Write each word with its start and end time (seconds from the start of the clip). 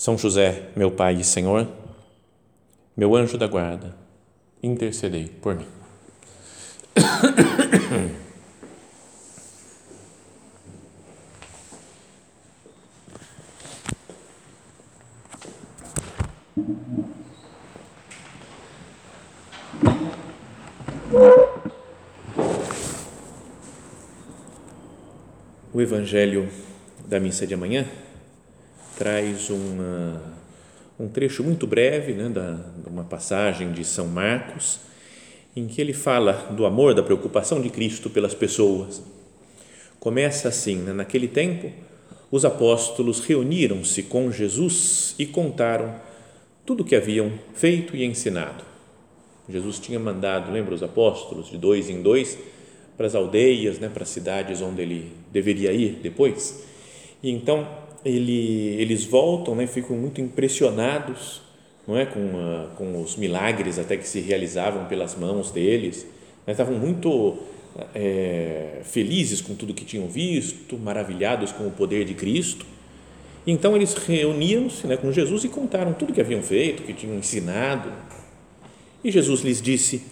São 0.00 0.16
José, 0.16 0.70
meu 0.74 0.90
Pai 0.90 1.16
e 1.16 1.22
Senhor, 1.22 1.68
meu 2.96 3.14
anjo 3.14 3.36
da 3.36 3.46
guarda, 3.46 3.94
intercedei 4.62 5.28
por 5.28 5.54
mim. 5.54 5.66
O 25.74 25.78
Evangelho 25.78 26.48
da 27.06 27.20
missa 27.20 27.46
de 27.46 27.52
amanhã 27.52 27.86
traz 29.00 29.48
uma, 29.48 30.20
um 30.98 31.08
trecho 31.08 31.42
muito 31.42 31.66
breve, 31.66 32.12
né, 32.12 32.28
da, 32.28 32.52
de 32.52 32.86
uma 32.86 33.02
passagem 33.02 33.72
de 33.72 33.82
São 33.82 34.06
Marcos, 34.06 34.78
em 35.56 35.66
que 35.66 35.80
ele 35.80 35.94
fala 35.94 36.34
do 36.50 36.66
amor, 36.66 36.92
da 36.94 37.02
preocupação 37.02 37.62
de 37.62 37.70
Cristo 37.70 38.10
pelas 38.10 38.34
pessoas. 38.34 39.02
Começa 39.98 40.48
assim: 40.48 40.76
né, 40.76 40.92
naquele 40.92 41.28
tempo, 41.28 41.72
os 42.30 42.44
apóstolos 42.44 43.20
reuniram-se 43.20 44.02
com 44.02 44.30
Jesus 44.30 45.14
e 45.18 45.24
contaram 45.24 45.94
tudo 46.66 46.82
o 46.82 46.84
que 46.84 46.94
haviam 46.94 47.32
feito 47.54 47.96
e 47.96 48.04
ensinado. 48.04 48.62
Jesus 49.48 49.78
tinha 49.78 49.98
mandado, 49.98 50.52
lembra 50.52 50.74
os 50.74 50.82
apóstolos, 50.82 51.48
de 51.48 51.56
dois 51.56 51.88
em 51.88 52.02
dois, 52.02 52.38
para 52.98 53.06
as 53.06 53.14
aldeias, 53.14 53.78
né, 53.78 53.88
para 53.88 54.02
as 54.02 54.10
cidades 54.10 54.60
onde 54.60 54.82
ele 54.82 55.10
deveria 55.32 55.72
ir 55.72 56.00
depois. 56.02 56.66
E 57.22 57.30
então 57.30 57.66
ele, 58.04 58.76
eles 58.80 59.04
voltam, 59.04 59.54
né, 59.54 59.66
ficam 59.66 59.96
muito 59.96 60.20
impressionados, 60.20 61.42
não 61.86 61.96
é, 61.96 62.06
com, 62.06 62.20
uh, 62.20 62.68
com 62.76 63.02
os 63.02 63.16
milagres 63.16 63.78
até 63.78 63.96
que 63.96 64.06
se 64.06 64.20
realizavam 64.20 64.86
pelas 64.86 65.16
mãos 65.16 65.50
deles. 65.50 66.06
Né, 66.46 66.52
estavam 66.52 66.74
muito 66.74 67.38
é, 67.94 68.80
felizes 68.84 69.40
com 69.40 69.54
tudo 69.54 69.74
que 69.74 69.84
tinham 69.84 70.08
visto, 70.08 70.78
maravilhados 70.78 71.52
com 71.52 71.66
o 71.66 71.70
poder 71.70 72.04
de 72.04 72.14
Cristo. 72.14 72.66
Então 73.46 73.74
eles 73.74 73.94
reuniam-se 73.94 74.86
né, 74.86 74.96
com 74.96 75.10
Jesus 75.10 75.44
e 75.44 75.48
contaram 75.48 75.92
tudo 75.92 76.12
que 76.12 76.20
haviam 76.20 76.42
feito, 76.42 76.82
que 76.82 76.92
tinham 76.92 77.16
ensinado. 77.16 77.90
E 79.02 79.10
Jesus 79.10 79.40
lhes 79.40 79.62
disse: 79.62 80.02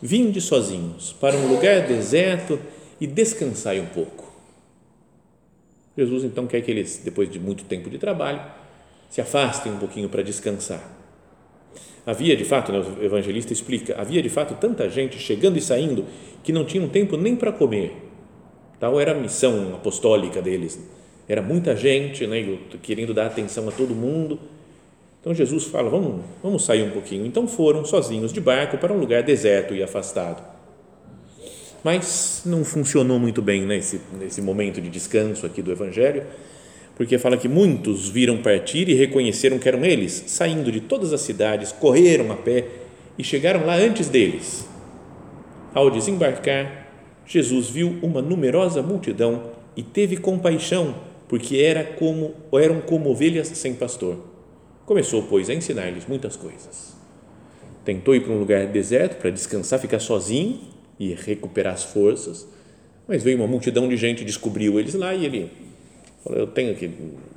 Vinde 0.00 0.40
sozinhos 0.40 1.14
para 1.20 1.36
um 1.36 1.48
lugar 1.48 1.86
deserto 1.86 2.58
e 3.00 3.06
descansai 3.06 3.80
um 3.80 3.86
pouco. 3.86 4.19
Jesus 5.96 6.24
então 6.24 6.46
quer 6.46 6.60
que 6.60 6.70
eles, 6.70 7.00
depois 7.04 7.30
de 7.30 7.38
muito 7.38 7.64
tempo 7.64 7.90
de 7.90 7.98
trabalho, 7.98 8.40
se 9.08 9.20
afastem 9.20 9.72
um 9.72 9.78
pouquinho 9.78 10.08
para 10.08 10.22
descansar. 10.22 10.82
Havia 12.06 12.36
de 12.36 12.44
fato, 12.44 12.72
né, 12.72 12.78
o 12.78 13.04
evangelista 13.04 13.52
explica, 13.52 14.00
havia 14.00 14.22
de 14.22 14.28
fato 14.28 14.54
tanta 14.54 14.88
gente 14.88 15.18
chegando 15.18 15.58
e 15.58 15.60
saindo 15.60 16.06
que 16.42 16.52
não 16.52 16.64
tinham 16.64 16.88
tempo 16.88 17.16
nem 17.16 17.36
para 17.36 17.52
comer. 17.52 17.92
Tal 18.78 18.98
era 18.98 19.12
a 19.12 19.14
missão 19.14 19.74
apostólica 19.74 20.40
deles. 20.40 20.80
Era 21.28 21.42
muita 21.42 21.76
gente, 21.76 22.26
né, 22.26 22.58
querendo 22.82 23.12
dar 23.12 23.26
atenção 23.26 23.68
a 23.68 23.72
todo 23.72 23.94
mundo 23.94 24.38
então 25.20 25.34
Jesus 25.34 25.64
fala: 25.64 25.90
vamos, 25.90 26.24
vamos 26.42 26.64
sair 26.64 26.82
um 26.82 26.90
pouquinho. 26.90 27.26
Então 27.26 27.46
foram 27.46 27.84
sozinhos 27.84 28.32
de 28.32 28.40
barco 28.40 28.78
para 28.78 28.92
um 28.92 28.98
lugar 28.98 29.22
deserto 29.22 29.74
e 29.74 29.82
afastado. 29.82 30.42
Mas 31.82 32.42
não 32.44 32.64
funcionou 32.64 33.18
muito 33.18 33.40
bem 33.40 33.64
nesse, 33.64 34.00
nesse 34.18 34.42
momento 34.42 34.80
de 34.80 34.88
descanso 34.88 35.46
aqui 35.46 35.62
do 35.62 35.72
Evangelho, 35.72 36.24
porque 36.96 37.18
fala 37.18 37.36
que 37.36 37.48
muitos 37.48 38.08
viram 38.08 38.42
partir 38.42 38.88
e 38.88 38.94
reconheceram 38.94 39.58
que 39.58 39.68
eram 39.68 39.84
eles, 39.84 40.24
saindo 40.26 40.70
de 40.70 40.80
todas 40.80 41.12
as 41.12 41.22
cidades, 41.22 41.72
correram 41.72 42.30
a 42.30 42.36
pé 42.36 42.66
e 43.16 43.24
chegaram 43.24 43.64
lá 43.64 43.76
antes 43.76 44.08
deles. 44.08 44.68
Ao 45.74 45.90
desembarcar, 45.90 46.88
Jesus 47.26 47.70
viu 47.70 47.96
uma 48.02 48.20
numerosa 48.20 48.82
multidão 48.82 49.52
e 49.76 49.82
teve 49.82 50.16
compaixão, 50.16 50.94
porque 51.28 51.58
era 51.58 51.84
como, 51.84 52.34
eram 52.52 52.80
como 52.80 53.08
ovelhas 53.08 53.48
sem 53.48 53.72
pastor 53.72 54.30
Começou, 54.90 55.22
pois, 55.22 55.48
a 55.48 55.54
ensinar-lhes 55.54 56.04
muitas 56.08 56.34
coisas. 56.34 56.96
Tentou 57.84 58.12
ir 58.12 58.24
para 58.24 58.32
um 58.32 58.40
lugar 58.40 58.66
deserto 58.66 59.20
para 59.20 59.30
descansar, 59.30 59.78
ficar 59.78 60.00
sozinho 60.00 60.58
e 61.00 61.14
recuperar 61.14 61.72
as 61.74 61.82
forças, 61.82 62.46
mas 63.08 63.22
veio 63.24 63.38
uma 63.38 63.46
multidão 63.46 63.88
de 63.88 63.96
gente, 63.96 64.24
descobriu 64.24 64.78
eles 64.78 64.94
lá 64.94 65.14
e 65.14 65.24
ele 65.24 65.50
falou: 66.22 66.38
Eu 66.38 66.46
tenho 66.46 66.76
que, 66.76 66.88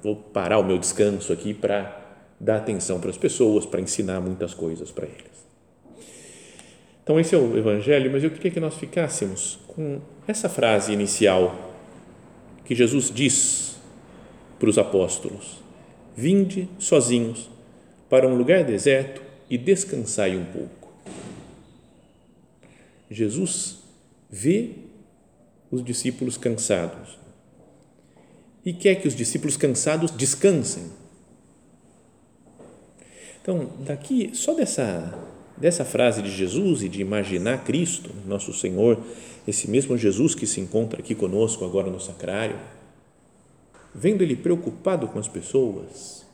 vou 0.03 0.15
parar 0.15 0.59
o 0.59 0.63
meu 0.63 0.77
descanso 0.77 1.33
aqui 1.33 1.53
para 1.53 1.99
dar 2.39 2.57
atenção 2.57 2.99
para 2.99 3.09
as 3.09 3.17
pessoas, 3.17 3.65
para 3.65 3.79
ensinar 3.79 4.19
muitas 4.19 4.53
coisas 4.53 4.91
para 4.91 5.05
eles. 5.05 5.43
Então, 7.01 7.19
esse 7.19 7.33
é 7.33 7.37
o 7.37 7.57
Evangelho, 7.57 8.11
mas 8.11 8.23
eu 8.23 8.29
queria 8.29 8.51
que 8.51 8.59
nós 8.59 8.75
ficássemos 8.75 9.59
com 9.67 9.99
essa 10.27 10.47
frase 10.47 10.93
inicial 10.93 11.71
que 12.65 12.75
Jesus 12.75 13.11
diz 13.13 13.77
para 14.59 14.69
os 14.69 14.77
apóstolos 14.77 15.63
Vinde 16.15 16.69
sozinhos 16.77 17.49
para 18.07 18.27
um 18.27 18.35
lugar 18.35 18.63
deserto 18.63 19.21
e 19.49 19.57
descansai 19.57 20.37
um 20.37 20.45
pouco. 20.45 20.82
Jesus 23.13 23.77
vê 24.29 24.71
os 25.69 25.83
discípulos 25.83 26.37
cansados 26.37 27.17
e 28.65 28.73
quer 28.73 28.95
que 28.95 29.07
os 29.07 29.15
discípulos 29.15 29.57
cansados 29.57 30.11
descansem. 30.11 30.83
Então, 33.41 33.69
daqui, 33.79 34.31
só 34.33 34.53
dessa, 34.53 35.13
dessa 35.57 35.83
frase 35.83 36.21
de 36.21 36.31
Jesus 36.31 36.81
e 36.81 36.87
de 36.87 37.01
imaginar 37.01 37.63
Cristo, 37.65 38.09
nosso 38.25 38.53
Senhor, 38.53 39.03
esse 39.45 39.69
mesmo 39.69 39.97
Jesus 39.97 40.33
que 40.33 40.47
se 40.47 40.61
encontra 40.61 41.01
aqui 41.01 41.13
conosco 41.13 41.65
agora 41.65 41.91
no 41.91 41.99
sacrário, 41.99 42.57
vendo 43.93 44.21
ele 44.21 44.35
preocupado 44.35 45.07
com 45.09 45.19
as 45.19 45.27
pessoas, 45.27 46.25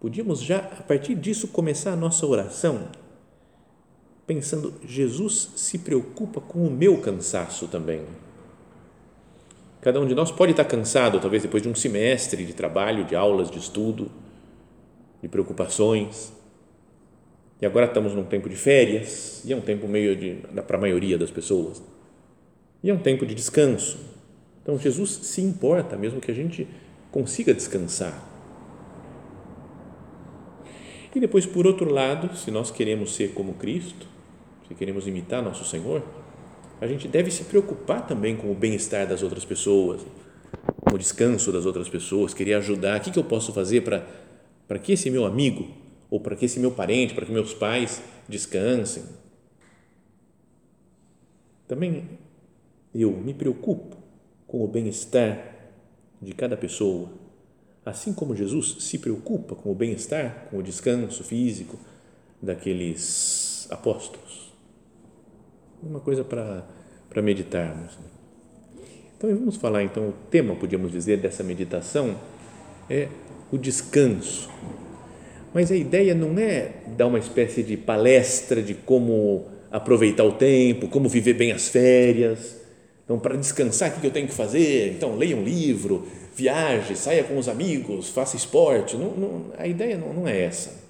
podíamos 0.00 0.42
já 0.42 0.58
a 0.58 0.82
partir 0.82 1.14
disso 1.14 1.48
começar 1.48 1.92
a 1.92 1.96
nossa 1.96 2.26
oração, 2.26 2.88
pensando: 4.26 4.74
Jesus 4.86 5.50
se 5.56 5.78
preocupa 5.78 6.40
com 6.40 6.66
o 6.66 6.70
meu 6.70 6.98
cansaço 6.98 7.68
também. 7.68 8.02
Cada 9.80 10.00
um 10.00 10.06
de 10.06 10.14
nós 10.14 10.30
pode 10.30 10.52
estar 10.52 10.64
cansado, 10.64 11.20
talvez 11.20 11.42
depois 11.42 11.62
de 11.62 11.68
um 11.68 11.74
semestre 11.74 12.44
de 12.44 12.54
trabalho, 12.54 13.04
de 13.04 13.14
aulas, 13.14 13.50
de 13.50 13.58
estudo, 13.58 14.10
de 15.22 15.28
preocupações. 15.28 16.32
E 17.60 17.66
agora 17.66 17.86
estamos 17.86 18.14
num 18.14 18.24
tempo 18.24 18.48
de 18.48 18.56
férias, 18.56 19.42
e 19.44 19.52
é 19.52 19.56
um 19.56 19.60
tempo 19.60 19.86
meio 19.86 20.16
de 20.16 20.36
para 20.66 20.76
a 20.76 20.80
maioria 20.80 21.18
das 21.18 21.30
pessoas. 21.30 21.82
E 22.82 22.90
é 22.90 22.94
um 22.94 22.98
tempo 22.98 23.26
de 23.26 23.34
descanso 23.34 24.14
então, 24.64 24.78
Jesus 24.78 25.10
se 25.10 25.42
importa 25.42 25.94
mesmo 25.94 26.22
que 26.22 26.30
a 26.30 26.34
gente 26.34 26.66
consiga 27.12 27.52
descansar. 27.52 28.30
E 31.14 31.20
depois, 31.20 31.44
por 31.44 31.66
outro 31.66 31.92
lado, 31.92 32.34
se 32.34 32.50
nós 32.50 32.70
queremos 32.70 33.14
ser 33.14 33.34
como 33.34 33.52
Cristo, 33.54 34.06
se 34.68 34.74
queremos 34.74 35.06
imitar 35.06 35.42
nosso 35.42 35.64
Senhor, 35.64 36.02
a 36.80 36.86
gente 36.86 37.06
deve 37.06 37.30
se 37.30 37.44
preocupar 37.44 38.06
também 38.06 38.36
com 38.36 38.50
o 38.50 38.54
bem-estar 38.54 39.06
das 39.06 39.22
outras 39.22 39.44
pessoas, 39.44 40.02
com 40.80 40.94
o 40.94 40.98
descanso 40.98 41.52
das 41.52 41.66
outras 41.66 41.88
pessoas, 41.88 42.34
querer 42.34 42.54
ajudar. 42.54 42.98
O 42.98 43.02
que, 43.02 43.10
que 43.10 43.18
eu 43.18 43.24
posso 43.24 43.52
fazer 43.52 43.82
para, 43.82 44.06
para 44.66 44.78
que 44.78 44.92
esse 44.92 45.10
meu 45.10 45.24
amigo, 45.24 45.68
ou 46.10 46.20
para 46.20 46.36
que 46.36 46.44
esse 46.44 46.58
meu 46.58 46.70
parente, 46.70 47.14
para 47.14 47.26
que 47.26 47.32
meus 47.32 47.54
pais 47.54 48.02
descansem? 48.28 49.04
Também 51.66 52.08
eu 52.94 53.10
me 53.12 53.34
preocupo 53.34 53.96
com 54.46 54.62
o 54.62 54.68
bem-estar 54.68 55.54
de 56.20 56.32
cada 56.32 56.56
pessoa, 56.56 57.10
assim 57.84 58.12
como 58.12 58.36
Jesus 58.36 58.76
se 58.80 58.98
preocupa 58.98 59.54
com 59.54 59.70
o 59.70 59.74
bem-estar, 59.74 60.48
com 60.50 60.58
o 60.58 60.62
descanso 60.62 61.22
físico 61.24 61.78
daqueles 62.40 63.66
apóstolos. 63.70 64.43
Uma 65.86 66.00
coisa 66.00 66.24
para, 66.24 66.64
meditarmos. 67.22 67.98
Então, 69.16 69.28
vamos 69.30 69.56
falar 69.56 69.82
então, 69.82 70.08
o 70.08 70.12
tema, 70.30 70.54
podíamos 70.56 70.90
dizer, 70.90 71.18
dessa 71.18 71.42
meditação 71.42 72.16
é 72.88 73.08
o 73.52 73.58
descanso, 73.58 74.50
Mas 75.52 75.70
a 75.70 75.76
ideia 75.76 76.14
não 76.14 76.36
é 76.38 76.72
dar 76.96 77.06
uma 77.06 77.18
espécie 77.18 77.62
de 77.62 77.76
palestra 77.76 78.60
de 78.62 78.74
como 78.74 79.46
aproveitar 79.70 80.24
o 80.24 80.32
tempo, 80.32 80.88
como 80.88 81.08
viver 81.08 81.34
bem 81.34 81.52
as 81.52 81.68
férias. 81.68 82.56
Então, 83.04 83.18
para 83.18 83.36
descansar, 83.36 83.90
o 83.90 84.00
que 84.00 84.06
eu 84.06 84.10
tenho 84.10 84.26
que 84.26 84.34
fazer? 84.34 84.92
Então, 84.92 85.16
leia 85.16 85.36
um 85.36 85.44
livro, 85.44 86.08
viaje, 86.34 86.96
saia 86.96 87.22
com 87.22 87.38
os 87.38 87.48
amigos, 87.48 88.08
faça 88.08 88.36
esporte. 88.36 88.96
Não, 88.96 89.10
não, 89.10 89.44
a 89.56 89.66
ideia 89.66 89.96
não, 89.96 90.12
não 90.12 90.26
é 90.26 90.42
essa. 90.42 90.82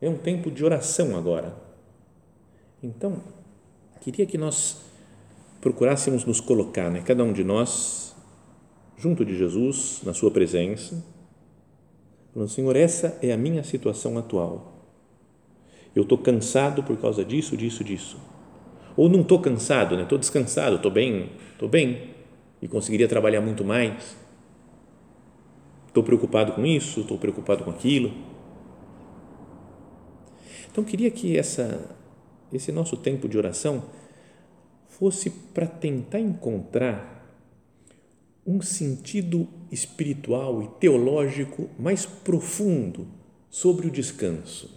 É 0.00 0.08
um 0.08 0.16
tempo 0.16 0.50
de 0.50 0.64
oração 0.64 1.16
agora. 1.16 1.54
Então, 2.82 3.20
queria 4.00 4.26
que 4.26 4.38
nós 4.38 4.78
procurássemos 5.60 6.24
nos 6.24 6.40
colocar, 6.40 6.90
né, 6.90 7.02
cada 7.04 7.22
um 7.24 7.32
de 7.32 7.44
nós, 7.44 8.14
junto 8.96 9.24
de 9.24 9.36
Jesus, 9.36 10.00
na 10.04 10.14
Sua 10.14 10.30
presença, 10.30 11.04
falando: 12.32 12.48
Senhor, 12.48 12.76
essa 12.76 13.18
é 13.22 13.32
a 13.32 13.36
minha 13.36 13.62
situação 13.62 14.18
atual. 14.18 14.74
Eu 15.94 16.02
estou 16.02 16.18
cansado 16.18 16.82
por 16.82 16.96
causa 16.98 17.24
disso, 17.24 17.56
disso, 17.56 17.82
disso. 17.82 18.18
Ou 18.96 19.08
não 19.08 19.20
estou 19.20 19.40
cansado, 19.40 19.96
né? 19.96 20.02
estou 20.02 20.18
descansado, 20.18 20.76
estou 20.76 20.90
bem, 20.90 21.30
estou 21.52 21.68
bem 21.68 22.10
e 22.60 22.68
conseguiria 22.68 23.08
trabalhar 23.08 23.40
muito 23.40 23.64
mais. 23.64 24.16
Estou 25.86 26.02
preocupado 26.02 26.52
com 26.52 26.64
isso, 26.66 27.00
estou 27.00 27.18
preocupado 27.18 27.64
com 27.64 27.70
aquilo. 27.70 28.12
Então, 30.70 30.84
queria 30.84 31.10
que 31.10 31.36
essa, 31.36 31.96
esse 32.52 32.72
nosso 32.72 32.96
tempo 32.96 33.28
de 33.28 33.36
oração 33.36 33.84
fosse 34.88 35.30
para 35.30 35.66
tentar 35.66 36.20
encontrar 36.20 37.18
um 38.46 38.62
sentido 38.62 39.46
espiritual 39.70 40.62
e 40.62 40.68
teológico 40.80 41.68
mais 41.78 42.06
profundo 42.06 43.06
sobre 43.50 43.86
o 43.86 43.90
descanso. 43.90 44.70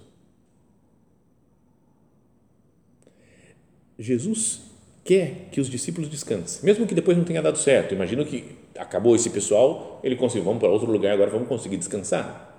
Jesus 3.97 4.61
quer 5.03 5.49
que 5.51 5.61
os 5.61 5.69
discípulos 5.69 6.09
descansem, 6.09 6.65
mesmo 6.65 6.85
que 6.85 6.95
depois 6.95 7.17
não 7.17 7.23
tenha 7.23 7.41
dado 7.41 7.57
certo. 7.57 7.93
Imagino 7.93 8.25
que 8.25 8.57
acabou 8.77 9.15
esse 9.15 9.29
pessoal, 9.29 9.99
ele 10.03 10.15
conseguiu, 10.15 10.43
vamos 10.43 10.59
para 10.59 10.69
outro 10.69 10.91
lugar, 10.91 11.13
agora 11.13 11.29
vamos 11.29 11.47
conseguir 11.47 11.77
descansar. 11.77 12.50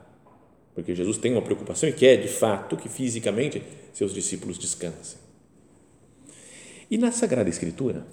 Porque 0.74 0.94
Jesus 0.94 1.18
tem 1.18 1.32
uma 1.32 1.42
preocupação 1.42 1.88
e 1.88 1.92
quer, 1.92 2.16
de 2.16 2.28
fato, 2.28 2.76
que 2.76 2.88
fisicamente 2.88 3.62
seus 3.92 4.14
discípulos 4.14 4.58
descansem. 4.58 5.18
E 6.90 6.96
na 6.96 7.12
Sagrada 7.12 7.48
Escritura, 7.48 8.06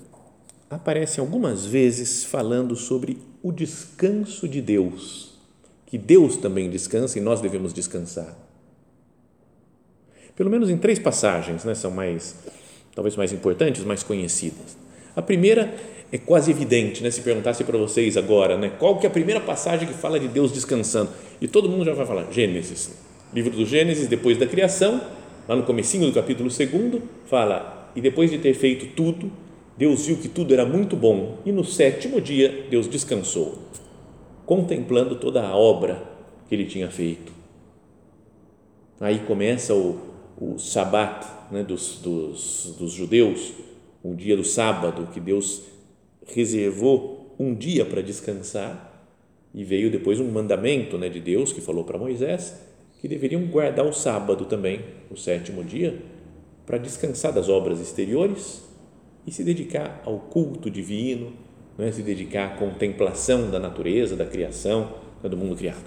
aparece 0.70 1.20
algumas 1.20 1.66
vezes 1.66 2.24
falando 2.24 2.76
sobre 2.76 3.18
o 3.42 3.52
descanso 3.52 4.48
de 4.48 4.62
Deus, 4.62 5.40
que 5.86 5.98
Deus 5.98 6.38
também 6.38 6.70
descansa 6.70 7.18
e 7.18 7.22
nós 7.22 7.42
devemos 7.42 7.74
descansar. 7.74 8.38
Pelo 10.36 10.50
menos 10.50 10.70
em 10.70 10.78
três 10.78 11.00
passagens, 11.00 11.66
né, 11.66 11.74
são 11.76 11.92
mais, 11.92 12.36
talvez 12.94 13.16
mais 13.16 13.34
importantes, 13.34 13.84
mais 13.84 14.04
conhecidas. 14.04 14.78
A 15.16 15.22
primeira 15.22 15.76
é 16.12 16.18
quase 16.18 16.50
evidente, 16.50 17.04
né, 17.04 17.12
se 17.12 17.22
perguntasse 17.22 17.64
para 17.64 17.78
vocês 17.78 18.18
agora, 18.18 18.58
né, 18.58 18.72
qual 18.80 18.98
que 18.98 19.06
é 19.06 19.10
a 19.10 19.12
primeira 19.12 19.40
passagem 19.40 19.88
que 19.88 19.94
fala 19.94 20.20
de 20.20 20.28
Deus 20.28 20.52
descansando? 20.52 21.12
E 21.40 21.48
todo 21.48 21.70
mundo 21.70 21.86
já 21.86 21.94
vai 21.94 22.06
falar, 22.06 22.32
Gênesis. 22.32 22.92
Livro 23.34 23.52
do 23.52 23.66
Gênesis, 23.66 24.08
depois 24.08 24.38
da 24.38 24.48
criação, 24.48 25.02
lá 25.48 25.56
no 25.56 25.64
comecinho 25.64 26.08
do 26.08 26.14
capítulo 26.14 26.50
2, 26.50 27.04
fala, 27.26 27.92
e 27.96 28.02
depois 28.02 28.32
de 28.32 28.40
ter 28.40 28.54
feito 28.56 28.88
tudo, 28.96 29.32
Deus 29.78 30.08
viu 30.08 30.18
que 30.18 30.28
tudo 30.28 30.54
era 30.54 30.66
muito 30.66 30.96
bom 30.96 31.38
e 31.46 31.52
no 31.52 31.64
sétimo 31.64 32.20
dia 32.20 32.66
Deus 32.70 32.88
descansou, 32.88 33.60
contemplando 34.46 35.16
toda 35.16 35.42
a 35.42 35.56
obra 35.56 36.04
que 36.50 36.56
ele 36.56 36.66
tinha 36.66 36.90
feito. 36.90 37.32
Aí 39.00 39.20
começa 39.20 39.74
o, 39.74 39.98
o 40.38 40.58
né, 41.50 41.64
dos, 41.64 42.00
dos, 42.00 42.76
dos 42.78 42.92
judeus, 42.92 43.54
o 44.04 44.14
dia 44.14 44.36
do 44.36 44.44
sábado, 44.44 45.08
que 45.14 45.20
Deus 45.20 45.62
reservou 46.34 47.36
um 47.40 47.54
dia 47.54 47.86
para 47.86 48.02
descansar 48.02 49.08
e 49.54 49.64
veio 49.64 49.90
depois 49.90 50.20
um 50.20 50.30
mandamento 50.30 50.98
né, 50.98 51.10
de 51.10 51.20
Deus 51.20 51.52
que 51.52 51.62
falou 51.62 51.84
para 51.84 51.98
Moisés 51.98 52.54
que 53.00 53.08
deveriam 53.08 53.46
guardar 53.46 53.86
o 53.86 53.94
sábado 53.94 54.46
também, 54.46 54.82
o 55.10 55.16
sétimo 55.16 55.64
dia, 55.64 55.98
para 56.66 56.78
descansar 56.78 57.32
das 57.32 57.48
obras 57.48 57.80
exteriores 57.80 58.62
e 59.26 59.32
se 59.32 59.44
dedicar 59.44 60.02
ao 60.06 60.20
culto 60.20 60.70
divino, 60.70 61.32
não 61.78 61.86
é? 61.86 61.92
se 61.92 62.02
dedicar 62.02 62.46
à 62.46 62.58
contemplação 62.58 63.50
da 63.50 63.60
natureza, 63.60 64.16
da 64.16 64.26
criação, 64.26 64.96
do 65.24 65.38
mundo 65.38 65.56
criado. 65.56 65.86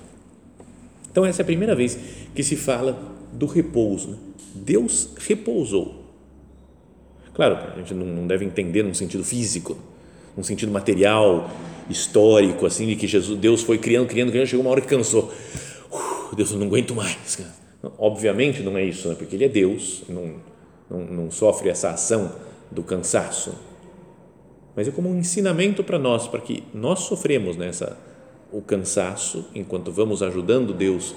Então, 1.10 1.24
essa 1.24 1.42
é 1.42 1.44
a 1.44 1.46
primeira 1.46 1.74
vez 1.74 1.98
que 2.34 2.42
se 2.42 2.56
fala 2.56 2.98
do 3.32 3.44
repouso. 3.44 4.12
Né? 4.12 4.18
Deus 4.54 5.10
repousou. 5.18 6.02
Claro, 7.34 7.56
a 7.56 7.78
gente 7.78 7.94
não 7.94 8.26
deve 8.26 8.44
entender 8.44 8.82
num 8.82 8.94
sentido 8.94 9.24
físico, 9.24 9.76
num 10.36 10.42
sentido 10.42 10.72
material, 10.72 11.50
histórico, 11.88 12.66
assim, 12.66 12.86
de 12.86 12.96
que 12.96 13.06
Jesus, 13.06 13.38
Deus 13.38 13.62
foi 13.62 13.78
criando, 13.78 14.06
criando, 14.08 14.30
criando, 14.30 14.46
chegou 14.46 14.64
uma 14.64 14.70
hora 14.70 14.80
que 14.80 14.88
cansou. 14.88 15.32
Uh, 15.90 16.34
Deus, 16.34 16.52
eu 16.52 16.58
não 16.58 16.66
aguento 16.66 16.94
mais. 16.94 17.38
Obviamente 17.98 18.62
não 18.62 18.76
é 18.76 18.84
isso, 18.84 19.08
né? 19.08 19.14
porque 19.14 19.34
Ele 19.34 19.44
é 19.44 19.48
Deus, 19.48 20.04
não, 20.08 20.34
não, 20.88 21.00
não 21.00 21.30
sofre 21.30 21.68
essa 21.68 21.90
ação 21.90 22.32
do 22.70 22.82
cansaço, 22.82 23.54
mas 24.74 24.88
é 24.88 24.90
como 24.90 25.10
um 25.10 25.18
ensinamento 25.18 25.84
para 25.84 25.98
nós, 25.98 26.26
para 26.26 26.40
que 26.40 26.62
nós 26.72 27.00
sofremos 27.00 27.56
nessa 27.56 27.98
o 28.50 28.62
cansaço 28.62 29.46
enquanto 29.54 29.90
vamos 29.90 30.22
ajudando 30.22 30.72
Deus 30.72 31.14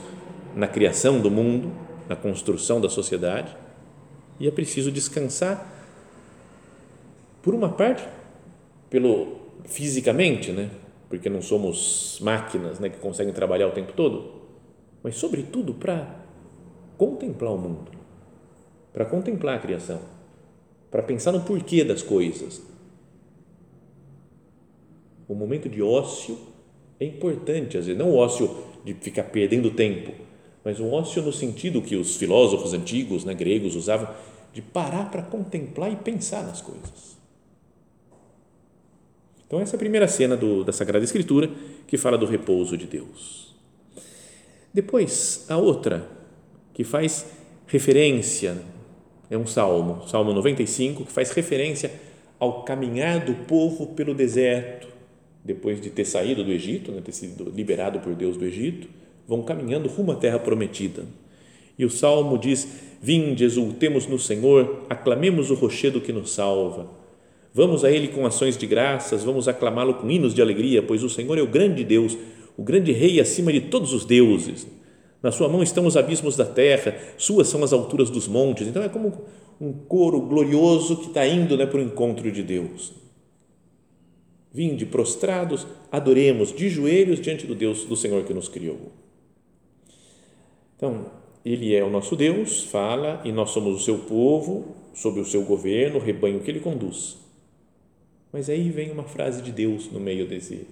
na 0.55 0.67
criação 0.67 1.19
do 1.19 1.29
mundo, 1.29 1.71
na 2.07 2.15
construção 2.15 2.81
da 2.81 2.89
sociedade, 2.89 3.55
e 4.39 4.47
é 4.47 4.51
preciso 4.51 4.91
descansar 4.91 5.65
por 7.41 7.53
uma 7.53 7.69
parte 7.69 8.03
pelo 8.95 9.27
fisicamente, 9.65 10.53
né? 10.53 10.69
Porque 11.09 11.29
não 11.29 11.41
somos 11.41 12.17
máquinas, 12.21 12.79
né, 12.79 12.87
que 12.87 12.97
conseguem 12.97 13.33
trabalhar 13.33 13.67
o 13.67 13.71
tempo 13.71 13.91
todo, 13.91 14.31
mas 15.03 15.17
sobretudo 15.17 15.73
para 15.73 16.23
contemplar 16.97 17.53
o 17.53 17.57
mundo, 17.57 17.91
para 18.93 19.03
contemplar 19.03 19.57
a 19.57 19.59
criação 19.59 19.99
para 20.89 21.03
pensar 21.03 21.33
no 21.33 21.41
porquê 21.41 21.83
das 21.83 22.01
coisas. 22.01 22.61
O 25.27 25.35
momento 25.35 25.67
de 25.67 25.81
ócio 25.81 26.37
é 26.97 27.03
importante, 27.03 27.77
às 27.77 27.87
vezes, 27.87 27.99
não 27.99 28.11
o 28.11 28.15
ócio 28.15 28.49
de 28.85 28.93
ficar 28.93 29.23
perdendo 29.23 29.71
tempo, 29.71 30.13
mas 30.63 30.79
o 30.79 30.89
ócio 30.89 31.21
no 31.21 31.33
sentido 31.33 31.81
que 31.81 31.97
os 31.97 32.15
filósofos 32.15 32.73
antigos, 32.73 33.25
né, 33.25 33.33
gregos, 33.33 33.75
usavam, 33.75 34.07
de 34.53 34.61
parar 34.61 35.11
para 35.11 35.21
contemplar 35.21 35.91
e 35.91 35.97
pensar 35.97 36.43
nas 36.43 36.61
coisas. 36.61 37.14
Então, 39.47 39.59
essa 39.59 39.75
é 39.75 39.77
a 39.77 39.79
primeira 39.79 40.07
cena 40.07 40.35
do, 40.35 40.63
da 40.63 40.71
Sagrada 40.71 41.05
Escritura 41.05 41.49
que 41.87 41.97
fala 41.97 42.17
do 42.17 42.25
repouso 42.25 42.77
de 42.77 42.85
Deus. 42.85 43.55
Depois, 44.73 45.45
a 45.47 45.57
outra, 45.57 46.09
que 46.73 46.83
faz 46.83 47.25
referência 47.67 48.57
é 49.29 49.37
um 49.37 49.45
salmo, 49.45 50.07
Salmo 50.07 50.33
95, 50.33 51.05
que 51.05 51.11
faz 51.11 51.31
referência 51.31 51.91
ao 52.37 52.63
caminhar 52.63 53.25
do 53.25 53.33
povo 53.45 53.87
pelo 53.87 54.13
deserto, 54.13 54.87
depois 55.43 55.79
de 55.79 55.89
ter 55.89 56.05
saído 56.05 56.43
do 56.43 56.51
Egito, 56.51 56.91
né, 56.91 57.01
ter 57.01 57.11
sido 57.11 57.51
liberado 57.55 57.99
por 57.99 58.13
Deus 58.13 58.37
do 58.37 58.45
Egito, 58.45 58.87
vão 59.27 59.41
caminhando 59.43 59.89
rumo 59.89 60.11
à 60.11 60.15
terra 60.15 60.39
prometida. 60.39 61.05
E 61.77 61.85
o 61.85 61.89
salmo 61.89 62.37
diz: 62.37 62.67
Vinde, 63.01 63.43
exultemos 63.43 64.07
no 64.07 64.19
Senhor, 64.19 64.85
aclamemos 64.89 65.51
o 65.51 65.55
rochedo 65.55 66.01
que 66.01 66.13
nos 66.13 66.31
salva. 66.31 66.87
Vamos 67.55 67.83
a 67.83 67.89
Ele 67.89 68.09
com 68.09 68.23
ações 68.25 68.55
de 68.55 68.67
graças, 68.67 69.23
vamos 69.23 69.47
aclamá-lo 69.47 69.95
com 69.95 70.11
hinos 70.11 70.35
de 70.35 70.43
alegria, 70.43 70.83
pois 70.83 71.03
o 71.03 71.09
Senhor 71.09 71.37
é 71.39 71.41
o 71.41 71.47
grande 71.47 71.83
Deus, 71.83 72.15
o 72.55 72.61
grande 72.61 72.91
Rei 72.91 73.19
acima 73.19 73.51
de 73.51 73.61
todos 73.61 73.93
os 73.93 74.05
deuses 74.05 74.67
na 75.25 75.31
sua 75.31 75.49
mão 75.49 75.63
estão 75.63 75.87
os 75.87 75.97
abismos 75.97 76.37
da 76.37 76.45
terra, 76.45 76.95
suas 77.17 77.47
são 77.47 77.63
as 77.63 77.73
alturas 77.73 78.11
dos 78.11 78.27
montes. 78.27 78.67
Então 78.67 78.83
é 78.83 78.87
como 78.87 79.25
um 79.59 79.73
coro 79.73 80.21
glorioso 80.21 80.97
que 80.97 81.07
está 81.07 81.25
indo 81.25 81.57
né, 81.57 81.65
para 81.65 81.79
o 81.79 81.81
encontro 81.81 82.31
de 82.31 82.43
Deus. 82.43 82.93
Vinde 84.53 84.85
prostrados, 84.85 85.65
adoremos 85.91 86.53
de 86.53 86.69
joelhos 86.69 87.19
diante 87.19 87.47
do 87.47 87.55
Deus, 87.55 87.85
do 87.85 87.95
Senhor 87.95 88.23
que 88.23 88.35
nos 88.35 88.47
criou. 88.47 88.77
Então, 90.77 91.07
Ele 91.43 91.73
é 91.75 91.83
o 91.83 91.89
nosso 91.89 92.15
Deus, 92.15 92.63
fala, 92.63 93.19
e 93.25 93.31
nós 93.31 93.49
somos 93.49 93.81
o 93.81 93.83
seu 93.83 93.97
povo, 93.97 94.75
sob 94.93 95.19
o 95.19 95.25
seu 95.25 95.41
governo, 95.41 95.97
o 95.97 96.01
rebanho 96.01 96.39
que 96.41 96.51
Ele 96.51 96.59
conduz. 96.59 97.17
Mas 98.35 98.49
aí 98.49 98.69
vem 98.69 98.91
uma 98.91 99.05
frase 99.05 99.41
de 99.41 99.49
Deus 99.49 99.89
no 99.89 99.97
meio 99.97 100.27
desse, 100.27 100.67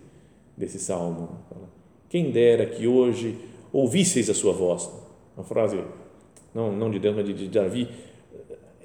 desse 0.57 0.77
salmo. 0.77 1.39
Quem 2.09 2.29
dera 2.29 2.65
que 2.65 2.85
hoje 2.85 3.37
ouvisseis 3.71 4.29
a 4.29 4.33
sua 4.33 4.51
voz. 4.51 4.89
Uma 5.33 5.45
frase, 5.45 5.81
não, 6.53 6.73
não 6.73 6.91
de 6.91 6.99
Deus, 6.99 7.15
mas 7.15 7.25
de, 7.25 7.33
de 7.33 7.47
Davi, 7.47 7.87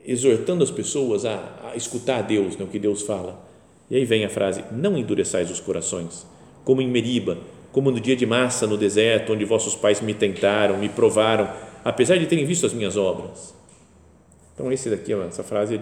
exortando 0.07 0.63
as 0.63 0.71
pessoas 0.71 1.25
a, 1.25 1.71
a 1.73 1.77
escutar 1.77 2.21
a 2.21 2.23
Deus, 2.23 2.57
né, 2.57 2.65
o 2.65 2.69
que 2.69 2.79
Deus 2.79 3.03
fala. 3.03 3.45
E 3.91 3.97
aí 3.97 4.05
vem 4.05 4.25
a 4.25 4.31
frase: 4.31 4.63
Não 4.71 4.97
endureçais 4.97 5.51
os 5.51 5.59
corações, 5.59 6.25
como 6.65 6.81
em 6.81 6.89
Meriba, 6.89 7.37
como 7.73 7.91
no 7.91 7.99
dia 7.99 8.15
de 8.15 8.27
massa 8.27 8.65
no 8.65 8.77
deserto, 8.77 9.33
onde 9.33 9.45
vossos 9.45 9.75
pais 9.75 10.01
me 10.01 10.15
tentaram, 10.15 10.79
me 10.79 10.89
provaram, 10.89 11.53
apesar 11.85 12.17
de 12.17 12.29
terem 12.29 12.47
visto 12.47 12.65
as 12.65 12.73
minhas 12.73 12.97
obras. 12.97 13.53
Então, 14.55 14.71
esse 14.71 14.89
daqui, 14.89 15.13
essa 15.13 15.43
frase 15.43 15.75
é 15.75 15.79